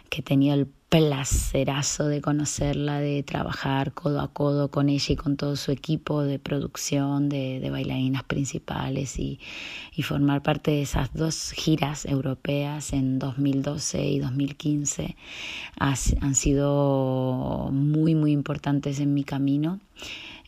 que 0.09 0.21
tenía 0.21 0.53
el 0.53 0.67
placerazo 0.89 2.07
de 2.07 2.19
conocerla, 2.19 2.99
de 2.99 3.21
trabajar 3.21 3.93
codo 3.93 4.21
a 4.21 4.33
codo 4.33 4.71
con 4.71 4.89
ella 4.89 5.13
y 5.13 5.15
con 5.15 5.37
todo 5.37 5.55
su 5.55 5.71
equipo 5.71 6.23
de 6.23 6.39
producción, 6.39 7.29
de, 7.29 7.67
bailarinas 7.69 8.23
principales 8.23 9.19
y, 9.19 9.39
formar 10.01 10.41
parte 10.41 10.71
de 10.71 10.81
esas 10.81 11.13
dos 11.13 11.51
giras 11.51 12.05
europeas 12.05 12.93
en 12.93 13.19
2012 13.19 14.07
y 14.07 14.19
2015 14.19 15.17
han 15.77 16.35
sido 16.35 17.69
muy, 17.71 18.15
muy 18.15 18.31
importantes 18.31 18.99
en 18.99 19.13
mi 19.13 19.23
camino. 19.23 19.79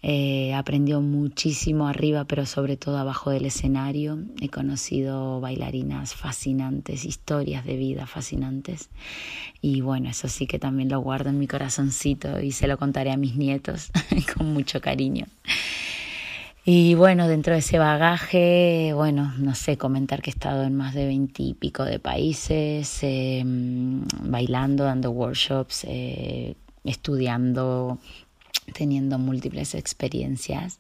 Eh, 0.04 0.54
aprendió 0.56 1.00
muchísimo 1.00 1.88
arriba, 1.88 2.24
pero 2.26 2.48
sobre 2.48 2.76
todo 2.76 2.98
abajo 2.98 3.30
del 3.30 3.46
escenario. 3.46 4.18
He 4.42 4.50
conocido 4.50 5.40
bailarinas 5.40 6.16
fascinantes, 6.16 7.06
historias 7.06 7.66
de 7.66 7.78
vida 7.78 8.08
fascinantes. 8.08 8.90
Y 9.62 9.82
bueno, 9.82 10.10
eso 10.10 10.28
sí 10.28 10.48
que 10.48 10.58
también 10.58 10.90
lo 10.90 11.00
guardo 11.02 11.30
en 11.30 11.38
mi 11.38 11.48
corazoncito 11.48 12.40
y 12.40 12.52
se 12.52 12.68
lo 12.68 12.80
contaré 12.80 13.12
a 13.12 13.18
mis 13.18 13.36
nietos 13.36 13.92
con 14.36 14.54
mucho 14.54 14.82
cariño. 14.82 15.28
Y 16.64 16.94
bueno, 16.94 17.28
dentro 17.28 17.54
de 17.54 17.60
ese 17.60 17.80
bagaje, 17.80 18.94
bueno, 18.94 19.34
no 19.38 19.56
sé, 19.56 19.78
comentar 19.78 20.22
que 20.22 20.30
he 20.30 20.34
estado 20.34 20.64
en 20.64 20.76
más 20.76 20.94
de 20.94 21.08
veintipico 21.08 21.86
de 21.86 22.00
países, 22.00 23.00
em, 23.02 24.04
bailando, 24.22 24.84
dando 24.84 25.10
workshops, 25.10 25.86
eh, 25.88 26.56
estudiando 26.84 27.98
teniendo 28.72 29.18
múltiples 29.18 29.76
experiencias. 29.76 30.80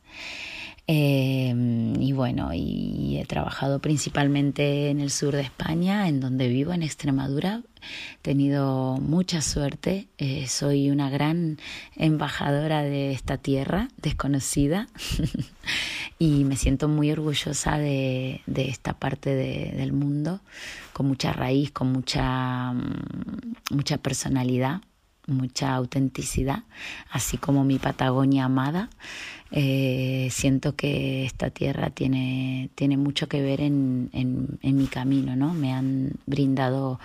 Eh, 0.87 1.53
y 1.99 2.11
bueno, 2.11 2.51
y 2.53 3.17
he 3.17 3.25
trabajado 3.25 3.79
principalmente 3.79 4.89
en 4.89 4.99
el 4.99 5.09
sur 5.09 5.35
de 5.35 5.41
España, 5.41 6.07
en 6.07 6.19
donde 6.19 6.47
vivo, 6.47 6.73
en 6.73 6.83
Extremadura. 6.83 7.61
He 8.15 8.21
tenido 8.21 8.97
mucha 8.97 9.41
suerte, 9.41 10.07
eh, 10.17 10.47
soy 10.47 10.91
una 10.91 11.09
gran 11.09 11.59
embajadora 11.95 12.83
de 12.83 13.11
esta 13.11 13.37
tierra 13.37 13.87
desconocida 13.97 14.87
y 16.19 16.43
me 16.43 16.57
siento 16.57 16.87
muy 16.87 17.11
orgullosa 17.11 17.77
de, 17.77 18.41
esta 18.55 18.93
parte 18.93 19.33
del 19.33 19.93
mundo, 19.93 20.41
con 20.93 21.07
mucha 21.07 21.31
raíz, 21.31 21.71
con 21.71 21.91
mucha, 21.91 22.73
mm, 22.73 23.55
mucha 23.71 23.97
personalidad 23.97 24.81
mucha 25.27 25.73
autenticidad, 25.75 26.63
así 27.11 27.37
como 27.37 27.63
mi 27.63 27.79
Patagonia 27.79 28.45
amada. 28.45 28.89
Eh, 29.53 30.29
siento 30.31 30.77
que 30.77 31.25
esta 31.25 31.49
tierra 31.49 31.89
tiene, 31.89 32.69
tiene 32.75 32.95
mucho 32.95 33.27
que 33.27 33.41
ver 33.41 33.59
en, 33.59 34.09
en, 34.13 34.77
mi 34.77 34.87
camino, 34.87 35.35
¿no? 35.35 35.53
Me 35.53 35.73
han 35.73 36.13
brindado 36.25 37.01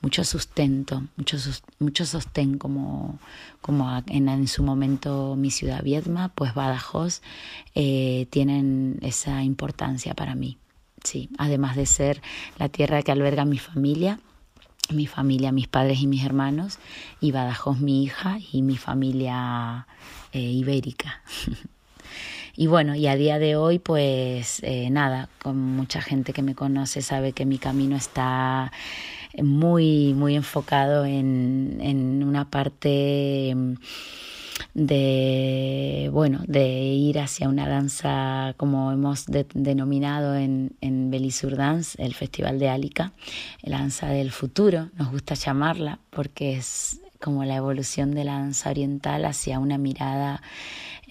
mucho 0.00 0.24
sustento, 0.24 1.02
mucho, 1.16 1.36
mucho 1.78 2.06
sostén 2.06 2.56
como, 2.56 3.18
como 3.60 4.02
en, 4.06 4.30
en, 4.30 4.48
su 4.48 4.62
momento 4.62 5.36
mi 5.36 5.50
ciudad 5.50 5.82
Viedma, 5.82 6.30
pues 6.30 6.54
Badajoz, 6.54 7.20
eh, 7.74 8.26
tienen 8.30 8.98
esa 9.02 9.42
importancia 9.42 10.14
para 10.14 10.34
mí. 10.34 10.56
Sí, 11.04 11.28
además 11.36 11.76
de 11.76 11.84
ser 11.84 12.22
la 12.58 12.70
tierra 12.70 13.02
que 13.02 13.12
alberga 13.12 13.44
mi 13.44 13.58
familia, 13.58 14.20
mi 14.92 15.06
familia, 15.06 15.52
mis 15.52 15.68
padres 15.68 16.00
y 16.00 16.06
mis 16.06 16.24
hermanos, 16.24 16.78
y 17.20 17.32
Badajoz 17.32 17.78
mi 17.80 18.04
hija 18.04 18.38
y 18.52 18.62
mi 18.62 18.76
familia 18.76 19.86
eh, 20.32 20.40
ibérica. 20.40 21.22
y 22.56 22.66
bueno, 22.66 22.94
y 22.94 23.06
a 23.06 23.16
día 23.16 23.38
de 23.38 23.56
hoy 23.56 23.78
pues 23.78 24.60
eh, 24.62 24.90
nada, 24.90 25.28
con 25.42 25.58
mucha 25.58 26.00
gente 26.00 26.32
que 26.32 26.42
me 26.42 26.54
conoce 26.54 27.02
sabe 27.02 27.32
que 27.32 27.46
mi 27.46 27.58
camino 27.58 27.96
está 27.96 28.72
muy, 29.40 30.14
muy 30.14 30.34
enfocado 30.34 31.04
en, 31.04 31.78
en 31.80 32.24
una 32.24 32.50
parte 32.50 33.54
de 34.74 36.10
bueno 36.12 36.42
de 36.46 36.68
ir 36.68 37.18
hacia 37.18 37.48
una 37.48 37.68
danza 37.68 38.54
como 38.56 38.92
hemos 38.92 39.26
denominado 39.26 40.36
en, 40.36 40.72
en 40.80 41.10
Belisur 41.10 41.56
Dance 41.56 42.02
el 42.02 42.14
festival 42.14 42.58
de 42.58 42.68
Álica 42.68 43.12
la 43.62 43.78
danza 43.78 44.08
del 44.08 44.30
futuro 44.30 44.90
nos 44.96 45.10
gusta 45.10 45.34
llamarla 45.34 45.98
porque 46.10 46.56
es 46.56 47.00
como 47.20 47.44
la 47.44 47.56
evolución 47.56 48.14
de 48.14 48.24
la 48.24 48.32
danza 48.34 48.70
oriental 48.70 49.24
hacia 49.24 49.58
una 49.58 49.78
mirada 49.78 50.42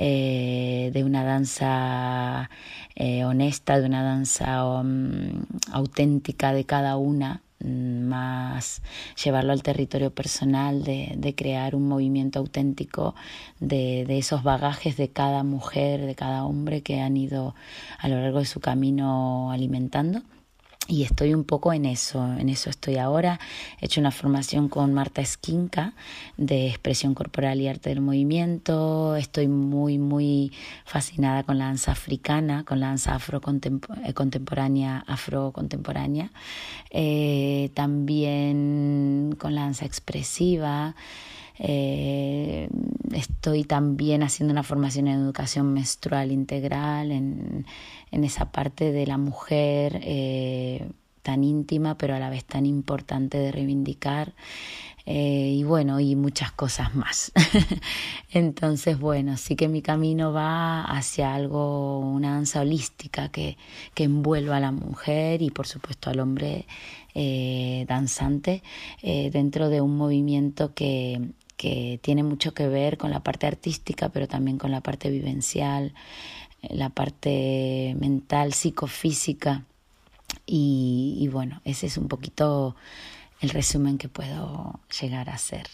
eh, 0.01 0.91
de 0.93 1.03
una 1.03 1.25
danza 1.25 2.49
eh, 2.95 3.25
honesta, 3.25 3.79
de 3.79 3.85
una 3.85 4.01
danza 4.01 4.65
um, 4.65 5.43
auténtica 5.73 6.53
de 6.53 6.63
cada 6.63 6.95
una, 6.95 7.41
mm, 7.43 7.48
más 7.63 8.82
llevarlo 9.24 9.52
al 9.52 9.63
territorio 9.63 10.12
personal, 10.12 10.84
de, 10.84 11.13
de 11.17 11.36
crear 11.36 11.76
un 11.76 11.88
movimiento 11.88 12.39
auténtico 12.39 13.15
de, 13.60 14.06
de, 14.08 14.17
esos 14.17 14.43
bagajes 14.43 14.98
de 14.98 15.10
cada 15.10 15.43
mujer, 15.43 16.06
de 16.06 16.15
cada 16.15 16.45
hombre 16.45 16.82
que 16.82 17.02
han 17.02 17.17
ido 17.17 17.56
a 17.98 18.08
lo 18.08 18.22
largo 18.22 18.39
de 18.39 18.45
su 18.45 18.60
camino 18.60 19.52
alimentando 19.52 20.22
y 20.89 21.04
estoy 21.04 21.36
un 21.36 21.43
poco 21.43 21.71
en 21.71 21.86
eso, 21.86 22.25
en 22.38 22.49
eso 22.49 22.69
estoy 22.71 22.97
ahora. 22.97 23.39
He 23.80 23.86
hecho 23.86 24.02
una 24.02 24.10
formación 24.10 24.69
con 24.69 24.91
Marta 24.91 25.21
Esquinca 25.21 25.93
de 26.36 26.67
expresión 26.67 27.13
corporal 27.13 27.62
y 27.62 27.67
arte 27.67 27.89
del 27.89 28.02
movimiento. 28.02 29.15
Estoy 29.15 29.47
muy, 29.47 29.99
muy 29.99 30.52
fascinada 30.86 31.43
con 31.43 31.60
la 31.60 31.65
danza 31.65 31.91
africana, 31.91 32.65
con 32.65 32.80
la 32.80 32.88
danza 32.88 33.13
afro 33.13 33.39
eh, 33.39 34.13
contemporánea, 34.13 35.04
afro 35.08 35.52
contemporánea. 35.52 36.32
Eh, 36.89 37.69
también 37.75 39.36
con 39.38 39.54
la 39.54 39.62
danza 39.62 39.86
expresiva. 39.86 40.95
Eh, 41.62 42.69
estoy 43.12 43.65
también 43.65 44.24
haciendo 44.24 44.54
una 44.54 44.63
formación 44.63 45.08
en 45.08 45.19
educación 45.19 45.74
menstrual 45.74 46.32
integral, 46.32 47.12
en, 47.12 47.65
en 48.12 48.24
esa 48.24 48.52
parte 48.52 48.93
de 48.93 49.06
la 49.06 49.17
mujer 49.17 50.00
eh, 50.02 50.89
tan 51.22 51.43
íntima, 51.43 51.98
pero 51.98 52.15
a 52.15 52.19
la 52.19 52.30
vez 52.30 52.45
tan 52.45 52.65
importante 52.65 53.38
de 53.38 53.52
reivindicar. 53.52 54.34
Eh, 55.06 55.56
y 55.58 55.63
bueno, 55.63 56.00
y 56.00 56.15
muchas 56.15 56.52
cosas 56.52 56.93
más. 56.95 57.32
Entonces, 58.32 59.00
bueno, 59.00 59.38
sí 59.38 59.56
que 59.56 59.67
mi 59.67 59.82
camino 59.82 60.32
va 60.32 60.84
hacia 60.84 61.34
algo, 61.34 62.00
una 62.00 62.36
danza 62.36 62.62
holística 62.62 63.30
que, 63.30 63.58
que 63.95 64.04
envuelva 64.04 64.58
a 64.58 64.60
la 64.60 64.72
mujer 64.72 65.41
y 65.41 65.50
por 65.50 65.67
supuesto 65.67 66.10
al 66.10 66.19
hombre 66.19 66.65
danzante 67.88 68.63
dentro 69.02 69.67
de 69.67 69.82
un 69.82 69.98
movimiento 69.98 70.74
que, 70.74 71.19
que 71.60 72.00
tiene 72.02 72.24
mucho 72.24 72.54
que 72.54 72.69
ver 72.69 72.98
con 72.98 73.12
la 73.12 73.19
parte 73.19 73.45
artística, 73.45 74.08
pero 74.08 74.30
también 74.30 74.58
con 74.58 74.72
la 74.72 74.80
parte 74.80 75.10
vivencial, 75.10 75.93
la 76.62 76.88
parte 76.89 77.98
mental, 78.00 78.54
psicofísica. 78.54 79.65
Y, 80.45 81.17
y 81.19 81.28
bueno, 81.28 81.60
ese 81.65 81.88
es 81.88 81.98
un 81.98 82.08
poquito 82.08 82.78
el 83.41 83.50
resumen 83.50 83.98
que 83.98 84.08
puedo 84.08 84.80
llegar 85.02 85.30
a 85.30 85.34
hacer. 85.34 85.67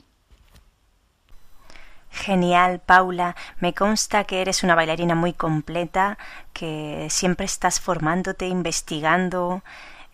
Genial, 2.10 2.80
Paula. 2.80 3.36
Me 3.60 3.76
consta 3.76 4.24
que 4.24 4.41
eres 4.41 4.63
una 4.63 4.74
bailarina 4.74 5.13
muy 5.13 5.34
completa, 5.34 6.17
que 6.52 7.06
siempre 7.12 7.45
estás 7.45 7.80
formándote, 7.80 8.48
investigando, 8.48 9.63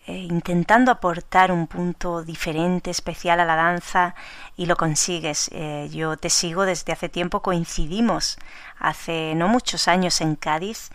eh, 0.06 0.18
intentando 0.18 0.90
aportar 0.90 1.52
un 1.52 1.68
punto 1.68 2.24
diferente, 2.24 2.90
especial 2.90 3.38
a 3.38 3.44
la 3.44 3.54
danza 3.54 4.16
y 4.56 4.66
lo 4.66 4.76
consigues. 4.76 5.48
Eh, 5.52 5.88
yo 5.92 6.16
te 6.16 6.28
sigo 6.28 6.64
desde 6.64 6.92
hace 6.92 7.08
tiempo, 7.08 7.40
coincidimos 7.40 8.36
hace 8.80 9.34
no 9.36 9.46
muchos 9.46 9.86
años 9.86 10.20
en 10.20 10.34
Cádiz. 10.34 10.90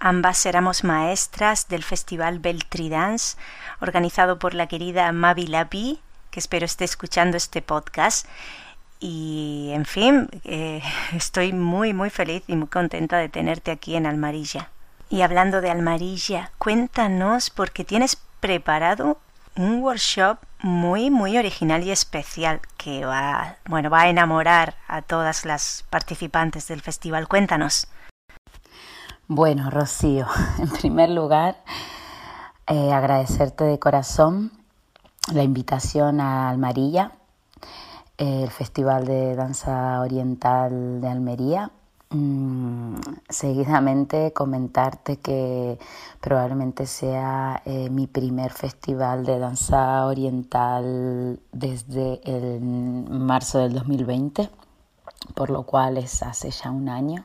Ambas 0.00 0.44
éramos 0.46 0.82
maestras 0.82 1.68
del 1.68 1.84
Festival 1.84 2.40
Beltridance, 2.40 3.36
organizado 3.80 4.40
por 4.40 4.52
la 4.54 4.66
querida 4.66 5.12
Mavi 5.12 5.46
Lapi, 5.46 6.00
que 6.32 6.40
espero 6.40 6.66
esté 6.66 6.84
escuchando 6.84 7.36
este 7.36 7.62
podcast. 7.62 8.26
Y, 8.98 9.70
en 9.72 9.84
fin, 9.84 10.28
eh, 10.42 10.82
estoy 11.12 11.52
muy, 11.52 11.92
muy 11.92 12.10
feliz 12.10 12.42
y 12.48 12.56
muy 12.56 12.66
contenta 12.66 13.16
de 13.18 13.28
tenerte 13.28 13.70
aquí 13.70 13.94
en 13.94 14.06
Almarilla. 14.06 14.70
Y 15.08 15.22
hablando 15.22 15.60
de 15.60 15.70
Almarilla, 15.70 16.50
cuéntanos 16.58 17.50
porque 17.50 17.84
tienes 17.84 18.16
preparado 18.40 19.18
un 19.56 19.82
workshop 19.82 20.38
muy 20.62 21.10
muy 21.10 21.36
original 21.36 21.82
y 21.84 21.90
especial 21.90 22.60
que 22.76 23.04
va, 23.04 23.56
bueno, 23.68 23.90
va 23.90 24.02
a 24.02 24.08
enamorar 24.08 24.76
a 24.88 25.02
todas 25.02 25.44
las 25.44 25.84
participantes 25.90 26.68
del 26.68 26.80
festival. 26.80 27.28
Cuéntanos. 27.28 27.86
Bueno, 29.28 29.70
Rocío, 29.70 30.26
en 30.58 30.70
primer 30.70 31.10
lugar, 31.10 31.56
eh, 32.66 32.92
agradecerte 32.92 33.64
de 33.64 33.78
corazón 33.78 34.52
la 35.32 35.42
invitación 35.42 36.20
a 36.20 36.50
Almarilla, 36.50 37.12
el 38.18 38.50
Festival 38.50 39.06
de 39.06 39.34
Danza 39.34 40.00
Oriental 40.00 41.00
de 41.00 41.08
Almería, 41.08 41.70
Mm, 42.14 42.94
seguidamente 43.28 44.32
comentarte 44.32 45.16
que 45.16 45.80
probablemente 46.20 46.86
sea 46.86 47.60
eh, 47.64 47.90
mi 47.90 48.06
primer 48.06 48.52
festival 48.52 49.24
de 49.26 49.40
danza 49.40 50.06
oriental 50.06 51.40
desde 51.50 52.20
el 52.24 52.60
marzo 53.10 53.58
del 53.58 53.72
2020, 53.74 54.48
por 55.34 55.50
lo 55.50 55.64
cual 55.64 55.98
es 55.98 56.22
hace 56.22 56.50
ya 56.52 56.70
un 56.70 56.88
año. 56.88 57.24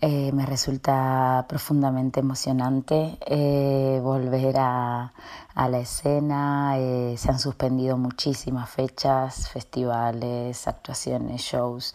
Eh, 0.00 0.32
me 0.32 0.46
resulta 0.46 1.44
profundamente 1.48 2.20
emocionante 2.20 3.18
eh, 3.26 4.00
volver 4.02 4.56
a, 4.58 5.12
a, 5.54 5.68
la 5.68 5.78
escena. 5.78 6.74
se 7.16 7.30
han 7.30 7.38
suspendido 7.38 7.98
muchísimas 7.98 8.68
fechas, 8.70 9.48
festivales, 9.50 10.66
actuaciones, 10.66 11.42
shows 11.42 11.92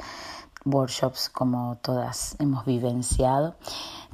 workshops 0.68 1.30
como 1.30 1.78
todas 1.82 2.36
hemos 2.40 2.66
vivenciado, 2.66 3.56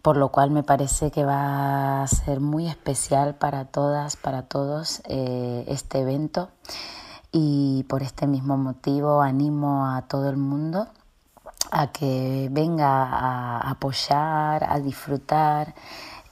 por 0.02 0.18
lo 0.18 0.30
cual 0.30 0.52
me 0.52 0.64
parece 0.64 1.12
que 1.12 1.26
va 1.26 2.04
a 2.04 2.08
ser 2.08 2.40
muy 2.40 2.68
especial 2.68 3.36
para 3.36 3.66
todas, 3.66 4.16
para 4.16 4.44
todos 4.44 5.02
eh, 5.06 5.66
este 5.68 6.00
evento. 6.00 6.50
Y 7.32 7.84
por 7.90 8.04
este 8.04 8.28
mismo 8.28 8.58
motivo 8.58 9.22
animo 9.22 9.88
a 9.88 10.04
todo 10.04 10.30
el 10.30 10.38
mundo 10.38 10.88
a 11.72 11.88
que 11.88 12.48
venga 12.52 13.04
a 13.04 13.72
apoyar, 13.72 14.64
a 14.64 14.80
disfrutar 14.80 15.74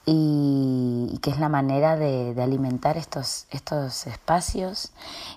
y, 0.05 1.19
que 1.21 1.29
es 1.29 1.39
la 1.39 1.49
manera 1.49 1.95
de, 1.95 2.35
alimentar 2.41 2.97
estos, 2.97 3.45
estos 3.51 4.07
espacios 4.07 4.91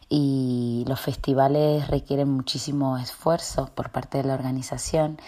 y 0.09 0.85
los 0.89 1.01
festivales 1.01 1.89
requieren 1.89 2.31
muchísimo 2.31 2.97
esfuerzo 2.99 3.71
por 3.75 3.91
parte 3.91 4.19
de 4.19 4.25
la 4.25 4.35
organización 4.35 5.19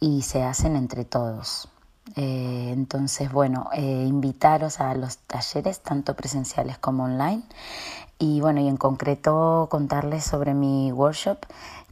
y 0.00 0.22
se 0.22 0.42
hacen 0.42 0.76
entre 0.76 1.04
todos. 1.04 1.68
Eh, 2.16 2.70
entonces, 2.72 3.30
bueno, 3.30 3.68
eh, 3.72 4.06
invitaros 4.08 4.80
a 4.80 4.94
los 4.94 5.18
talleres, 5.18 5.80
tanto 5.80 6.16
presenciales 6.16 6.78
como 6.78 7.04
online. 7.04 7.42
Y 8.18 8.40
bueno, 8.40 8.60
y 8.60 8.68
en 8.68 8.76
concreto 8.76 9.68
contarles 9.70 10.24
sobre 10.24 10.54
mi 10.54 10.92
workshop 10.92 11.38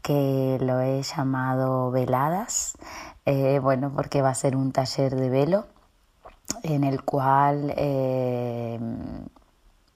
que 0.03 0.59
lo 0.61 0.81
he 0.81 1.03
llamado 1.03 1.91
Veladas. 1.91 2.77
Eh, 3.27 3.61
bueno, 3.63 3.93
porque 3.95 4.23
va 4.23 4.31
a 4.31 4.35
ser 4.35 4.57
un 4.57 4.73
taller 4.73 5.15
de 5.15 5.31
velo 5.31 5.67
en 6.63 6.85
el 6.85 7.03
cual 7.03 7.73
eh, 7.77 8.79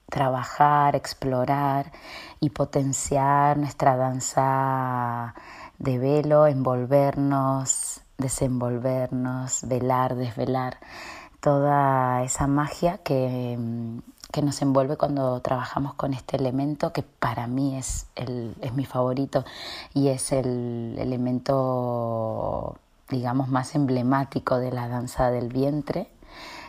trabajar, 0.09 0.95
explorar 0.95 1.91
y 2.39 2.49
potenciar 2.51 3.57
nuestra 3.57 3.95
danza 3.95 5.33
de 5.79 5.97
velo, 5.97 6.47
envolvernos, 6.47 8.01
desenvolvernos, 8.17 9.67
velar, 9.67 10.15
desvelar, 10.15 10.77
toda 11.39 12.23
esa 12.23 12.47
magia 12.47 12.99
que, 12.99 13.57
que 14.31 14.41
nos 14.41 14.61
envuelve 14.61 14.97
cuando 14.97 15.41
trabajamos 15.41 15.93
con 15.95 16.13
este 16.13 16.37
elemento 16.37 16.93
que 16.93 17.03
para 17.03 17.47
mí 17.47 17.75
es, 17.75 18.07
el, 18.15 18.55
es 18.61 18.73
mi 18.73 18.85
favorito 18.85 19.43
y 19.93 20.07
es 20.07 20.31
el 20.31 20.95
elemento 20.97 22.77
digamos 23.09 23.49
más 23.49 23.75
emblemático 23.75 24.57
de 24.57 24.71
la 24.71 24.87
danza 24.87 25.29
del 25.31 25.49
vientre 25.49 26.07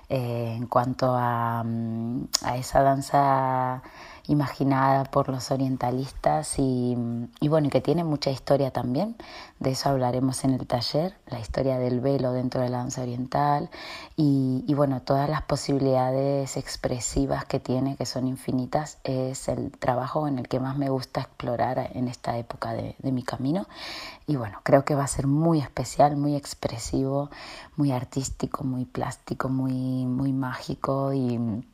en 0.09 0.67
cuanto 0.67 1.15
a, 1.17 1.63
mm, 1.65 2.25
a, 2.45 2.57
esa 2.57 2.83
danza 2.83 3.83
imaginada 4.27 5.05
por 5.05 5.29
los 5.29 5.51
orientalistas 5.51 6.55
y, 6.59 6.97
bueno, 7.43 7.69
que 7.71 7.81
tiene 7.81 8.05
mucha 8.05 8.31
historia 8.31 8.71
también. 8.71 9.17
De 9.61 9.71
eso 9.71 9.89
hablaremos 9.89 10.45
en 10.45 10.51
el 10.55 10.67
taller, 10.67 11.17
la 11.27 11.41
historia 11.41 11.79
del 11.79 12.01
velo 12.01 12.33
dentro 12.33 12.61
de 12.61 12.69
la 12.69 12.79
danza 12.79 13.03
oriental 13.03 13.71
y, 14.17 14.65
y 14.67 14.75
bueno, 14.75 15.03
todas 15.03 15.29
las 15.29 15.43
posibilidades 15.43 16.57
expresivas 16.57 17.45
que 17.45 17.61
tiene, 17.61 17.97
que 17.97 18.07
son 18.07 18.27
infinitas, 18.27 18.99
es 19.05 19.49
el 19.49 19.71
trabajo 19.73 20.27
en 20.27 20.39
el 20.39 20.49
que 20.49 20.61
más 20.61 20.77
me 20.77 20.89
gusta 20.89 21.21
explorar 21.21 21.91
en 21.95 22.09
esta 22.09 22.37
época 22.39 22.73
de, 22.73 22.97
de 22.99 23.13
mi 23.13 23.23
camino. 23.23 23.67
Y 24.27 24.37
bueno, 24.37 24.61
creo 24.63 24.85
que 24.85 24.95
va 24.95 25.05
a 25.05 25.09
ser 25.09 25.27
muy 25.27 25.61
especial, 25.61 26.17
muy 26.17 26.35
expresivo, 26.35 27.31
muy 27.77 27.93
artístico, 27.93 28.65
muy 28.65 28.85
plástico, 28.87 29.49
muy, 29.49 30.07
muy 30.07 30.33
mágico 30.33 31.13
y 31.13 31.65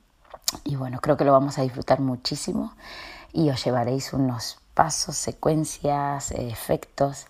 y 0.65 0.77
bueno, 0.77 1.01
creo 1.01 1.17
que 1.17 1.25
lo 1.25 1.33
vamos 1.33 1.59
a 1.59 1.63
disfrutar 1.63 2.01
muchísimo 2.01 2.75
y 3.33 3.51
os 3.51 3.65
llevaréis 3.65 4.13
unos 4.13 4.59
pasos, 4.75 5.17
secuencias, 5.17 6.33
efectos 6.33 7.27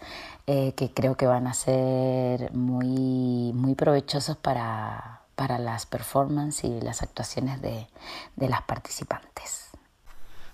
eh, 0.46 0.72
que 0.74 0.92
creo 0.92 1.16
que 1.16 1.26
van 1.26 1.46
a 1.46 1.54
ser 1.54 2.52
muy, 2.52 3.52
muy 3.54 3.74
provechosos 3.74 4.36
para, 4.36 5.22
para 5.34 5.58
las 5.58 5.86
performances 5.86 6.64
y 6.64 6.80
las 6.80 7.02
actuaciones 7.02 7.60
de, 7.60 7.88
de 8.36 8.48
las 8.48 8.62
participantes. 8.62 9.70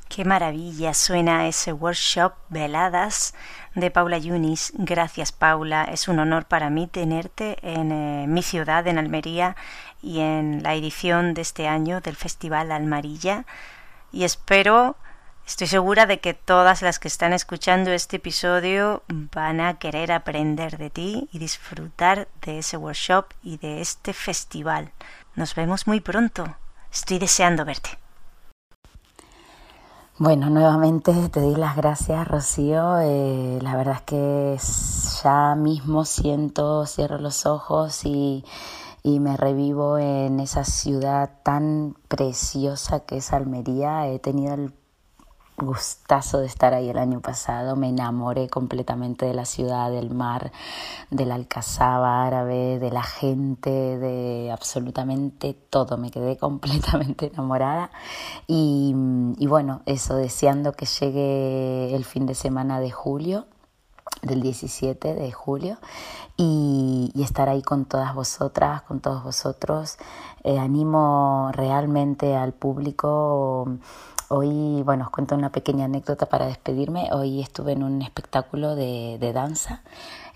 Qué 0.09 0.25
maravilla 0.25 0.95
suena 0.95 1.49
ese 1.49 1.73
workshop 1.73 2.33
Veladas 2.49 3.35
de 3.75 3.91
Paula 3.91 4.19
Yunis. 4.19 4.73
Gracias 4.77 5.33
Paula, 5.33 5.85
es 5.85 6.07
un 6.09 6.21
honor 6.21 6.47
para 6.47 6.71
mí 6.71 6.87
tenerte 6.87 7.57
en 7.63 7.91
eh, 7.91 8.27
mi 8.29 8.43
ciudad, 8.43 8.87
en 8.87 8.99
Almería, 8.99 9.57
y 10.03 10.21
en 10.21 10.63
la 10.63 10.75
edición 10.75 11.35
de 11.35 11.43
este 11.43 11.69
año 11.69 12.01
del 12.01 12.17
Festival 12.17 12.73
Almarilla. 12.73 13.45
Y 14.13 14.25
espero, 14.25 14.97
estoy 15.47 15.67
segura 15.67 16.07
de 16.07 16.21
que 16.21 16.35
todas 16.35 16.83
las 16.83 16.99
que 16.99 17.09
están 17.09 17.33
escuchando 17.33 17.91
este 17.93 18.17
episodio 18.17 19.03
van 19.09 19.61
a 19.61 19.79
querer 19.79 20.13
aprender 20.13 20.79
de 20.79 20.91
ti 20.91 21.29
y 21.33 21.39
disfrutar 21.39 22.29
de 22.43 22.59
ese 22.59 22.77
workshop 22.77 23.27
y 23.43 23.59
de 23.59 23.81
este 23.81 24.13
festival. 24.13 24.93
Nos 25.35 25.55
vemos 25.55 25.87
muy 25.87 26.01
pronto. 26.01 26.57
Estoy 26.93 27.19
deseando 27.19 27.65
verte. 27.65 27.99
Bueno, 30.19 30.49
nuevamente 30.49 31.13
te 31.29 31.41
doy 31.41 31.57
las 31.57 31.77
gracias, 31.77 32.27
Rocío. 32.27 33.01
Eh, 33.01 33.59
la 33.61 33.77
verdad 33.77 33.97
es 33.97 34.03
que 34.03 34.59
ya 35.23 35.55
mismo 35.55 36.07
siento, 36.07 36.87
cierro 36.87 37.19
los 37.19 37.45
ojos 37.45 38.03
y, 38.07 38.43
y, 39.07 39.21
me 39.21 39.37
revivo 39.37 39.99
en 39.99 40.41
esa 40.41 40.65
ciudad 40.65 41.31
tan 41.45 41.95
preciosa 42.09 43.01
que 43.01 43.19
es 43.19 43.33
Almería. 43.33 44.09
He 44.09 44.19
tenido 44.19 44.55
el 44.55 44.73
gustazo 45.57 46.39
de 46.39 46.47
estar 46.47 46.75
ahí 46.75 46.89
el 46.89 46.99
año 46.99 47.21
pasado. 47.21 47.77
Me 47.77 47.89
enamoré 47.89 48.49
completamente 48.49 49.25
de 49.25 49.35
la 49.35 49.45
ciudad, 49.45 49.91
del 49.91 50.11
mar, 50.11 50.51
de 51.11 51.25
la 51.25 51.37
alcazaba 51.37 52.27
árabe, 52.27 52.79
de 52.79 52.91
la 52.91 53.05
gente, 53.05 53.71
de 53.71 54.51
absolutamente 54.51 55.55
todo. 55.55 55.97
Me 55.99 56.11
quedé 56.11 56.37
completamente 56.39 57.27
enamorada. 57.27 57.91
Y, 58.49 58.95
y 59.39 59.47
bueno, 59.47 59.83
eso, 59.87 60.17
deseando 60.17 60.73
que 60.73 60.87
llegue 60.87 61.95
el 61.95 62.05
fin 62.05 62.27
de 62.27 62.35
semana 62.35 62.81
de 62.81 62.91
julio 62.91 63.47
del 64.27 64.43
17 64.43 65.15
de 65.15 65.33
julio 65.33 65.79
y, 66.37 67.13
estar 67.17 67.49
ahí 67.49 67.63
con 67.63 67.87
todas 67.87 68.15
vosotras, 68.15 68.83
con 68.83 69.01
todos 69.01 69.25
vosotros. 69.25 69.97
Eh, 70.45 70.59
animo 70.59 71.51
realmente 71.53 72.37
al 72.37 72.53
público 72.53 73.79
Hoy, 74.29 74.83
bueno, 74.83 75.05
os 75.05 75.11
cuento 75.11 75.37
una 75.37 75.51
pequeña 75.53 75.85
anécdota 75.85 76.27
para 76.27 76.47
despedirme. 76.47 77.11
Hoy 77.13 77.41
estuve 77.41 77.73
en 77.73 77.85
un 77.85 78.03
espectáculo 78.03 78.75
de, 78.75 79.19
de 79.21 79.33
danza 79.33 79.83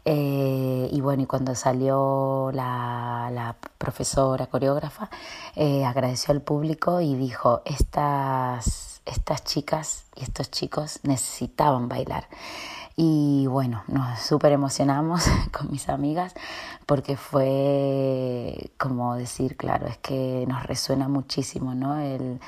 eh, 0.04 0.88
y 0.90 1.00
bueno, 1.00 1.22
y 1.22 1.26
cuando 1.26 1.54
salió 1.54 2.50
la, 2.52 3.30
la 3.32 3.56
profesora 3.78 4.46
coreógrafa, 4.46 5.10
eh, 5.56 5.84
agradeció 5.84 6.32
al 6.32 6.40
público 6.40 7.00
y 7.00 7.14
dijo, 7.14 7.62
estas, 7.64 9.02
estas 9.06 9.44
chicas 9.44 10.04
y 10.16 10.22
estos 10.22 10.50
chicos 10.50 11.00
necesitaban 11.02 11.88
bailar. 11.88 12.28
Y 12.96 13.46
bueno, 13.46 13.82
nos 13.88 14.18
súper 14.20 14.52
emocionamos 14.52 15.24
con 15.52 15.70
mis 15.70 15.88
amigas 15.88 16.34
porque 16.86 17.16
fue 17.16 18.72
como 18.78 19.14
decir, 19.14 19.56
claro, 19.56 19.86
es 19.86 19.98
que 19.98 20.44
nos 20.48 20.64
resuena 20.64 21.08
muchísimo, 21.08 21.74
¿no? 21.74 21.98
El, 21.98 22.40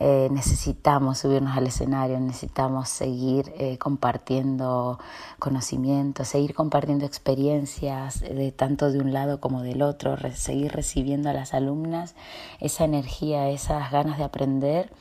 eh, 0.00 0.28
necesitamos 0.30 1.18
subirnos 1.18 1.56
al 1.56 1.66
escenario, 1.66 2.20
necesitamos 2.20 2.88
seguir 2.88 3.52
eh, 3.58 3.78
compartiendo 3.78 5.00
conocimientos, 5.40 6.28
seguir 6.28 6.54
compartiendo 6.54 7.04
experiencias 7.04 8.20
de 8.20 8.52
tanto 8.52 8.92
de 8.92 9.00
un 9.00 9.12
lado 9.12 9.40
como 9.40 9.62
del 9.62 9.82
otro, 9.82 10.16
seguir 10.34 10.70
recibiendo 10.72 11.30
a 11.30 11.32
las 11.32 11.52
alumnas 11.52 12.14
esa 12.60 12.84
energía, 12.84 13.48
esas 13.48 13.90
ganas 13.90 14.18
de 14.18 14.24
aprender. 14.24 14.92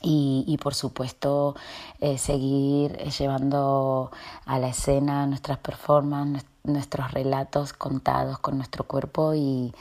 Y, 0.00 0.58
por 0.62 0.74
supuesto 0.74 1.56
eh, 2.00 2.18
seguir 2.18 2.96
llevando 3.18 4.12
a 4.46 4.58
la 4.60 4.68
escena 4.68 5.26
nuestras 5.26 5.58
performances, 5.58 6.46
nuestros 6.68 7.10
relatos 7.12 7.72
contados 7.72 8.38
con 8.38 8.56
nuestro 8.56 8.84
cuerpo 8.84 9.34
y, 9.34 9.72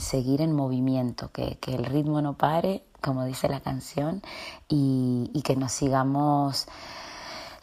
seguir 0.00 0.42
en 0.42 0.52
movimiento, 0.52 1.30
que, 1.32 1.56
que, 1.60 1.74
el 1.74 1.84
ritmo 1.84 2.20
no 2.20 2.34
pare, 2.34 2.84
como 3.00 3.24
dice 3.24 3.48
la 3.48 3.60
canción, 3.60 4.22
y, 4.68 5.40
que 5.44 5.56
nos 5.56 5.72
sigamos 5.72 6.66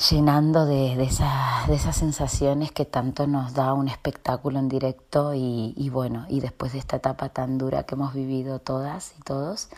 llenando 0.09 0.65
de, 0.65 0.95
de, 0.95 1.03
esa, 1.03 1.63
de, 1.67 1.75
esas 1.75 1.95
sensaciones 1.95 2.71
que 2.71 2.85
tanto 2.85 3.27
nos 3.27 3.53
da 3.53 3.73
un 3.73 3.87
espectáculo 3.87 4.57
en 4.57 4.67
directo 4.67 5.35
y, 5.35 5.75
y 5.77 5.89
bueno, 5.89 6.25
y 6.27 6.39
después 6.39 6.73
de 6.73 6.79
esta 6.79 6.95
etapa 6.97 7.29
tan 7.29 7.59
dura 7.59 7.83
que 7.83 7.93
hemos 7.93 8.13
vivido 8.13 8.59
todas 8.59 9.13
y 9.19 9.21
todos, 9.21 9.69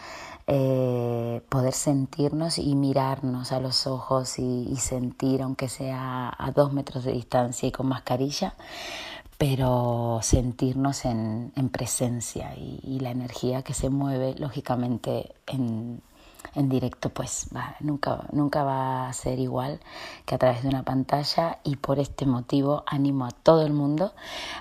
eh, 0.48 1.42
poder 1.50 1.74
sentirnos 1.74 2.58
y 2.58 2.76
mirarnos 2.76 3.52
a 3.52 3.60
los 3.60 3.88
ojos 3.88 4.40
y, 4.40 4.76
sentir, 4.78 5.42
aunque 5.42 5.70
sea 5.70 6.34
a 6.38 6.52
dos 6.52 6.74
metros 6.74 7.06
de 7.06 7.14
distancia 7.14 7.68
y 7.68 7.72
con 7.72 7.88
mascarilla, 7.88 8.56
pero 9.38 10.20
sentirnos 10.22 11.06
en, 11.06 11.54
en 11.56 11.70
presencia 11.70 12.56
y, 12.58 12.80
y, 12.84 13.00
la 13.00 13.12
energía 13.12 13.62
que 13.62 13.74
se 13.74 13.90
mueve, 13.90 14.36
lógicamente, 14.38 15.34
en, 15.48 16.02
en 16.56 16.70
directo 16.70 17.10
pues 17.10 17.48
va, 17.56 17.76
nunca, 17.80 18.24
nunca 18.32 18.64
va 18.64 19.08
a 19.08 19.14
ser 19.14 19.40
igual 19.40 19.80
que 20.26 20.36
a 20.36 20.38
través 20.38 20.64
de 20.64 20.70
una 20.70 20.84
pantalla 20.84 21.60
y 21.64 21.76
por 21.78 22.00
este 22.00 22.26
motivo 22.26 22.84
animo 22.88 23.26
a 23.26 23.32
todo 23.32 23.66
el 23.66 23.74
mundo 23.74 24.14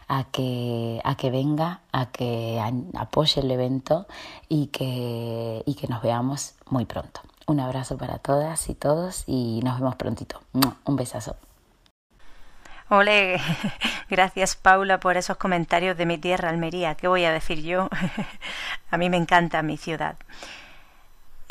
a 0.09 0.25
que, 0.25 1.01
a 1.05 1.17
que 1.17 1.31
venga, 1.31 1.81
a 1.93 2.07
que 2.07 2.61
apoye 2.95 3.41
el 3.41 3.51
evento 3.51 4.07
y 4.49 4.69
que, 4.69 5.63
y 5.67 5.75
que 5.75 5.87
nos 5.89 6.03
veamos 6.03 6.55
muy 6.69 6.85
pronto. 6.85 7.21
Un 7.47 7.61
abrazo 7.61 7.99
para 7.99 8.19
todas 8.19 8.69
y 8.69 8.75
todos 8.75 9.25
y 9.27 9.61
nos 9.63 9.79
vemos 9.79 9.97
prontito. 9.97 10.41
Un 10.85 10.97
besazo. 10.97 11.37
Ole, 12.89 13.41
gracias 14.11 14.55
Paula 14.55 15.01
por 15.01 15.17
esos 15.17 15.39
comentarios 15.39 15.97
de 15.97 16.05
mi 16.05 16.19
tierra, 16.19 16.51
Almería. 16.51 16.95
¿Qué 16.95 17.09
voy 17.09 17.25
a 17.25 17.33
decir 17.33 17.63
yo? 17.63 17.89
a 18.91 18.99
mí 18.99 19.09
me 19.09 19.17
encanta 19.17 19.63
mi 19.63 19.79
ciudad. 19.79 20.17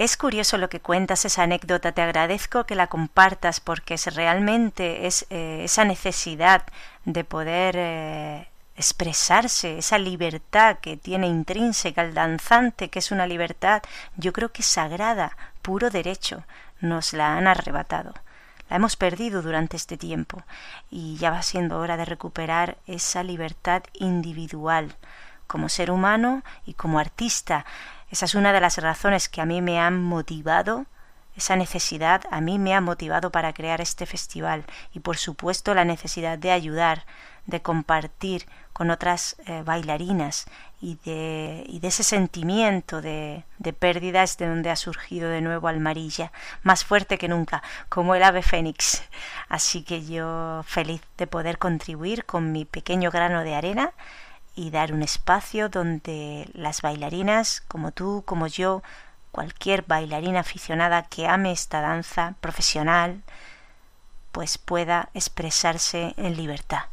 Es 0.01 0.17
curioso 0.17 0.57
lo 0.57 0.67
que 0.67 0.79
cuentas, 0.79 1.25
esa 1.25 1.43
anécdota. 1.43 1.91
Te 1.91 2.01
agradezco 2.01 2.63
que 2.63 2.73
la 2.73 2.87
compartas 2.87 3.59
porque 3.59 3.93
es 3.93 4.15
realmente 4.15 5.05
es 5.05 5.27
eh, 5.29 5.61
esa 5.63 5.85
necesidad 5.85 6.63
de 7.05 7.23
poder 7.23 7.75
eh, 7.77 8.47
expresarse, 8.75 9.77
esa 9.77 9.99
libertad 9.99 10.79
que 10.79 10.97
tiene 10.97 11.27
intrínseca 11.27 12.01
el 12.01 12.15
danzante, 12.15 12.89
que 12.89 12.97
es 12.97 13.11
una 13.11 13.27
libertad, 13.27 13.83
yo 14.17 14.33
creo 14.33 14.51
que 14.51 14.63
sagrada, 14.63 15.37
puro 15.61 15.91
derecho, 15.91 16.45
nos 16.79 17.13
la 17.13 17.37
han 17.37 17.45
arrebatado. 17.45 18.15
La 18.71 18.77
hemos 18.77 18.95
perdido 18.95 19.43
durante 19.43 19.77
este 19.77 19.97
tiempo 19.97 20.41
y 20.89 21.17
ya 21.17 21.29
va 21.29 21.43
siendo 21.43 21.77
hora 21.77 21.95
de 21.95 22.05
recuperar 22.05 22.79
esa 22.87 23.21
libertad 23.21 23.83
individual 23.93 24.95
como 25.45 25.69
ser 25.69 25.91
humano 25.91 26.41
y 26.65 26.73
como 26.73 26.97
artista 26.97 27.65
esa 28.12 28.26
es 28.26 28.36
una 28.36 28.54
de 28.54 28.60
las 28.60 28.78
razones 28.78 29.30
que 29.30 29.41
a 29.41 29.45
mí 29.45 29.62
me 29.62 29.80
han 29.80 30.04
motivado, 30.04 30.86
esa 31.36 31.55
necesidad 31.55 32.24
a 32.30 32.41
mí 32.41 32.59
me 32.59 32.76
ha 32.76 32.82
motivado 32.82 33.32
para 33.32 33.53
crear 33.53 33.80
este 33.80 34.05
festival 34.05 34.66
y 34.93 34.99
por 34.99 35.18
supuesto 35.18 35.74
la 35.74 35.86
necesidad 35.86 36.38
de 36.38 36.51
ayudar, 36.51 37.05
de 37.45 37.62
compartir 37.62 38.45
con 38.74 38.89
otras 38.91 39.38
eh, 39.45 39.64
bailarinas 39.64 40.45
y 40.82 40.97
de, 41.05 41.64
y 41.68 41.80
de, 41.80 41.88
ese 41.88 42.03
sentimiento 42.03 43.01
de, 43.01 43.45
de 43.59 43.74
pérdidas 43.74 44.38
de 44.38 44.47
donde 44.47 44.70
ha 44.70 44.76
surgido 44.76 45.30
de 45.30 45.41
nuevo 45.41 45.70
Almarilla, 45.70 46.34
más 46.64 46.84
fuerte 46.84 47.18
que 47.18 47.30
nunca, 47.30 47.64
como 47.88 48.14
el 48.16 48.24
ave 48.24 48.41
fénix. 48.41 49.03
Así 49.47 49.84
que 49.84 50.05
yo 50.05 50.64
feliz 50.66 51.01
de 51.18 51.28
poder 51.28 51.59
contribuir 51.59 52.26
con 52.26 52.51
mi 52.51 52.66
pequeño 52.66 53.09
grano 53.09 53.43
de 53.43 53.55
arena 53.55 53.93
y 54.56 54.70
dar 54.70 54.93
un 54.93 55.02
espacio 55.02 55.70
donde 55.70 56.49
las 56.54 56.82
bailarinas, 56.82 57.62
como 57.68 57.91
tú, 57.91 58.24
como 58.26 58.47
yo, 58.47 58.84
cualquier 59.32 59.84
bailarina 59.84 60.41
aficionada 60.41 61.04
que 61.04 61.28
ame 61.28 61.52
esta 61.52 61.82
danza 61.82 62.36
profesional, 62.41 63.24
pues 64.32 64.58
pueda 64.58 65.10
expresarse 65.14 66.14
en 66.18 66.36
libertad. 66.36 66.86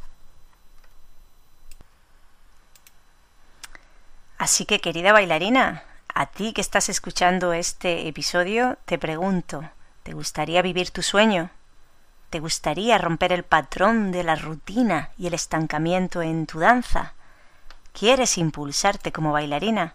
Así 4.38 4.64
que 4.66 4.80
querida 4.80 5.12
bailarina, 5.12 5.82
a 6.14 6.26
ti 6.26 6.52
que 6.52 6.60
estás 6.60 6.88
escuchando 6.88 7.52
este 7.52 8.06
episodio, 8.06 8.78
te 8.84 8.98
pregunto, 8.98 9.68
¿te 10.04 10.12
gustaría 10.12 10.62
vivir 10.62 10.90
tu 10.90 11.02
sueño? 11.02 11.50
¿Te 12.30 12.40
gustaría 12.40 12.98
romper 12.98 13.32
el 13.32 13.42
patrón 13.42 14.12
de 14.12 14.22
la 14.22 14.36
rutina 14.36 15.10
y 15.18 15.26
el 15.26 15.34
estancamiento 15.34 16.22
en 16.22 16.46
tu 16.46 16.60
danza? 16.60 17.14
¿Quieres 17.98 18.38
impulsarte 18.38 19.10
como 19.10 19.32
bailarina? 19.32 19.94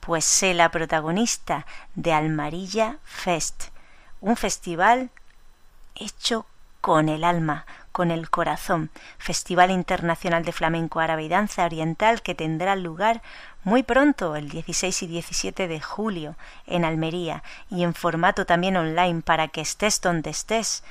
Pues 0.00 0.24
sé 0.24 0.54
la 0.54 0.70
protagonista 0.70 1.66
de 1.94 2.14
Almarilla 2.14 2.96
Fest, 3.04 3.64
un 4.22 4.36
festival 4.36 5.10
hecho 5.96 6.46
con 6.80 7.10
el 7.10 7.24
alma, 7.24 7.66
con 7.92 8.10
el 8.10 8.30
corazón, 8.30 8.88
Festival 9.18 9.70
Internacional 9.70 10.46
de 10.46 10.52
Flamenco 10.52 11.00
Árabe 11.00 11.24
y 11.24 11.28
Danza 11.28 11.66
Oriental 11.66 12.22
que 12.22 12.34
tendrá 12.34 12.74
lugar 12.74 13.20
muy 13.64 13.82
pronto, 13.82 14.34
el 14.34 14.48
16 14.48 15.02
y 15.02 15.06
17 15.06 15.68
de 15.68 15.80
julio, 15.82 16.36
en 16.66 16.86
Almería 16.86 17.42
y 17.68 17.82
en 17.82 17.92
formato 17.92 18.46
también 18.46 18.78
online 18.78 19.20
para 19.20 19.48
que 19.48 19.60
estés 19.60 20.00
donde 20.00 20.30
estés, 20.30 20.84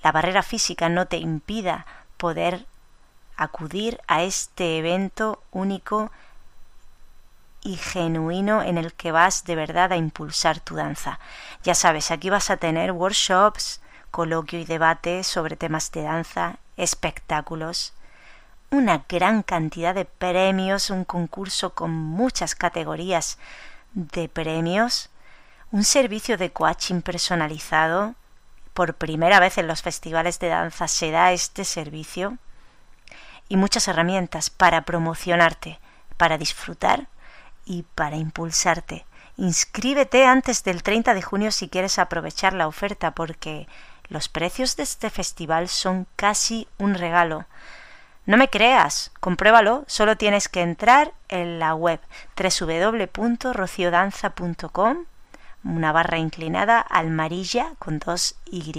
la 0.00 0.12
barrera 0.12 0.44
física 0.44 0.88
no 0.88 1.06
te 1.06 1.16
impida 1.16 1.86
poder 2.18 2.66
acudir 3.36 4.00
a 4.06 4.22
este 4.22 4.78
evento 4.78 5.42
único 5.50 6.10
y 7.62 7.76
genuino 7.76 8.62
en 8.62 8.76
el 8.76 8.92
que 8.92 9.12
vas 9.12 9.44
de 9.44 9.54
verdad 9.54 9.92
a 9.92 9.96
impulsar 9.96 10.60
tu 10.60 10.74
danza. 10.74 11.18
Ya 11.62 11.74
sabes, 11.74 12.10
aquí 12.10 12.28
vas 12.30 12.50
a 12.50 12.56
tener 12.56 12.92
workshops, 12.92 13.80
coloquio 14.10 14.58
y 14.58 14.64
debate 14.64 15.22
sobre 15.24 15.56
temas 15.56 15.92
de 15.92 16.02
danza, 16.02 16.56
espectáculos, 16.76 17.94
una 18.70 19.04
gran 19.08 19.42
cantidad 19.42 19.94
de 19.94 20.04
premios, 20.04 20.90
un 20.90 21.04
concurso 21.04 21.74
con 21.74 21.90
muchas 21.90 22.54
categorías 22.54 23.38
de 23.92 24.28
premios, 24.28 25.10
un 25.70 25.84
servicio 25.84 26.36
de 26.36 26.50
coaching 26.50 27.02
personalizado, 27.02 28.14
por 28.74 28.94
primera 28.94 29.38
vez 29.38 29.58
en 29.58 29.66
los 29.66 29.82
festivales 29.82 30.38
de 30.38 30.48
danza 30.48 30.88
se 30.88 31.10
da 31.10 31.32
este 31.32 31.64
servicio 31.64 32.38
y 33.52 33.56
muchas 33.58 33.86
herramientas 33.86 34.48
para 34.48 34.86
promocionarte, 34.86 35.78
para 36.16 36.38
disfrutar 36.38 37.08
y 37.66 37.84
para 37.94 38.16
impulsarte. 38.16 39.04
Inscríbete 39.36 40.24
antes 40.24 40.64
del 40.64 40.82
30 40.82 41.12
de 41.12 41.20
junio 41.20 41.52
si 41.52 41.68
quieres 41.68 41.98
aprovechar 41.98 42.54
la 42.54 42.66
oferta 42.66 43.10
porque 43.10 43.68
los 44.08 44.30
precios 44.30 44.76
de 44.76 44.84
este 44.84 45.10
festival 45.10 45.68
son 45.68 46.06
casi 46.16 46.66
un 46.78 46.94
regalo. 46.94 47.44
No 48.24 48.38
me 48.38 48.48
creas, 48.48 49.12
compruébalo, 49.20 49.84
solo 49.86 50.16
tienes 50.16 50.48
que 50.48 50.62
entrar 50.62 51.12
en 51.28 51.58
la 51.58 51.74
web 51.74 52.00
www.rociodanza.com 52.34 55.04
una 55.62 55.92
barra 55.92 56.16
inclinada 56.16 56.80
almarilla 56.80 57.74
con 57.78 57.98
dos 57.98 58.34
Y, 58.46 58.72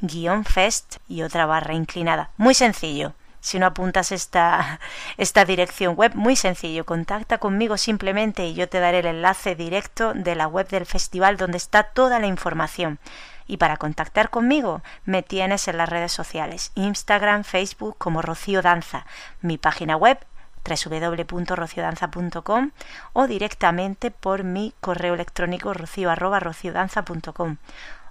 guion 0.00 0.46
fest 0.46 0.96
y 1.06 1.20
otra 1.20 1.44
barra 1.44 1.74
inclinada. 1.74 2.30
Muy 2.38 2.54
sencillo. 2.54 3.12
Si 3.40 3.58
no 3.58 3.66
apuntas 3.66 4.12
esta, 4.12 4.78
esta 5.16 5.44
dirección 5.44 5.96
web, 5.96 6.14
muy 6.14 6.36
sencillo. 6.36 6.86
Contacta 6.86 7.38
conmigo 7.38 7.76
simplemente 7.76 8.46
y 8.46 8.54
yo 8.54 8.68
te 8.68 8.80
daré 8.80 9.00
el 9.00 9.06
enlace 9.06 9.54
directo 9.54 10.14
de 10.14 10.34
la 10.34 10.46
web 10.46 10.68
del 10.68 10.86
festival 10.86 11.36
donde 11.36 11.58
está 11.58 11.82
toda 11.84 12.18
la 12.18 12.26
información. 12.26 12.98
Y 13.46 13.56
para 13.56 13.78
contactar 13.78 14.30
conmigo 14.30 14.82
me 15.04 15.22
tienes 15.22 15.68
en 15.68 15.76
las 15.76 15.88
redes 15.88 16.12
sociales, 16.12 16.70
Instagram, 16.76 17.42
Facebook 17.42 17.96
como 17.98 18.22
Rocío 18.22 18.62
Danza, 18.62 19.06
mi 19.40 19.58
página 19.58 19.96
web 19.96 20.18
www.rociodanza.com 20.64 22.70
o 23.12 23.26
directamente 23.26 24.10
por 24.10 24.44
mi 24.44 24.72
correo 24.80 25.12
electrónico 25.14 25.74
rocio.rociodanza.com 25.74 27.56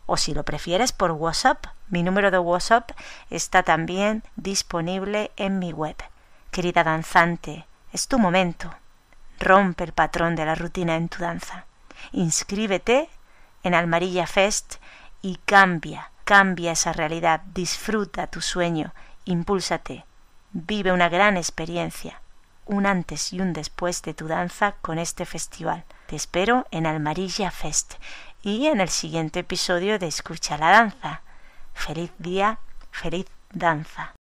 o 0.09 0.17
si 0.17 0.33
lo 0.33 0.43
prefieres 0.43 0.91
por 0.91 1.11
WhatsApp. 1.11 1.67
Mi 1.87 2.03
número 2.03 2.31
de 2.31 2.39
WhatsApp 2.39 2.91
está 3.29 3.63
también 3.63 4.23
disponible 4.35 5.31
en 5.37 5.59
mi 5.59 5.71
web. 5.71 5.95
Querida 6.51 6.83
danzante, 6.83 7.65
es 7.93 8.07
tu 8.07 8.17
momento. 8.17 8.73
Rompe 9.39 9.83
el 9.83 9.93
patrón 9.93 10.35
de 10.35 10.45
la 10.45 10.55
rutina 10.55 10.95
en 10.95 11.09
tu 11.09 11.19
danza. 11.19 11.65
Inscríbete 12.11 13.09
en 13.63 13.75
Almarilla 13.75 14.25
Fest 14.25 14.75
y 15.21 15.37
cambia, 15.45 16.11
cambia 16.23 16.71
esa 16.71 16.91
realidad, 16.91 17.41
disfruta 17.53 18.27
tu 18.27 18.41
sueño, 18.41 18.93
impúlsate, 19.25 20.05
vive 20.51 20.91
una 20.91 21.09
gran 21.09 21.37
experiencia 21.37 22.19
un 22.69 22.85
antes 22.85 23.33
y 23.33 23.41
un 23.41 23.51
después 23.51 24.03
de 24.03 24.13
tu 24.13 24.27
danza 24.27 24.75
con 24.81 24.99
este 24.99 25.25
festival. 25.25 25.83
Te 26.05 26.15
espero 26.15 26.67
en 26.69 26.85
Almarilla 26.85 27.49
Fest 27.49 27.95
y 28.41 28.67
en 28.67 28.81
el 28.81 28.89
siguiente 28.89 29.41
episodio 29.41 29.99
de 29.99 30.07
Escucha 30.07 30.57
la 30.57 30.69
Danza. 30.71 31.21
Feliz 31.73 32.11
día, 32.17 32.59
feliz 32.91 33.25
danza. 33.51 34.13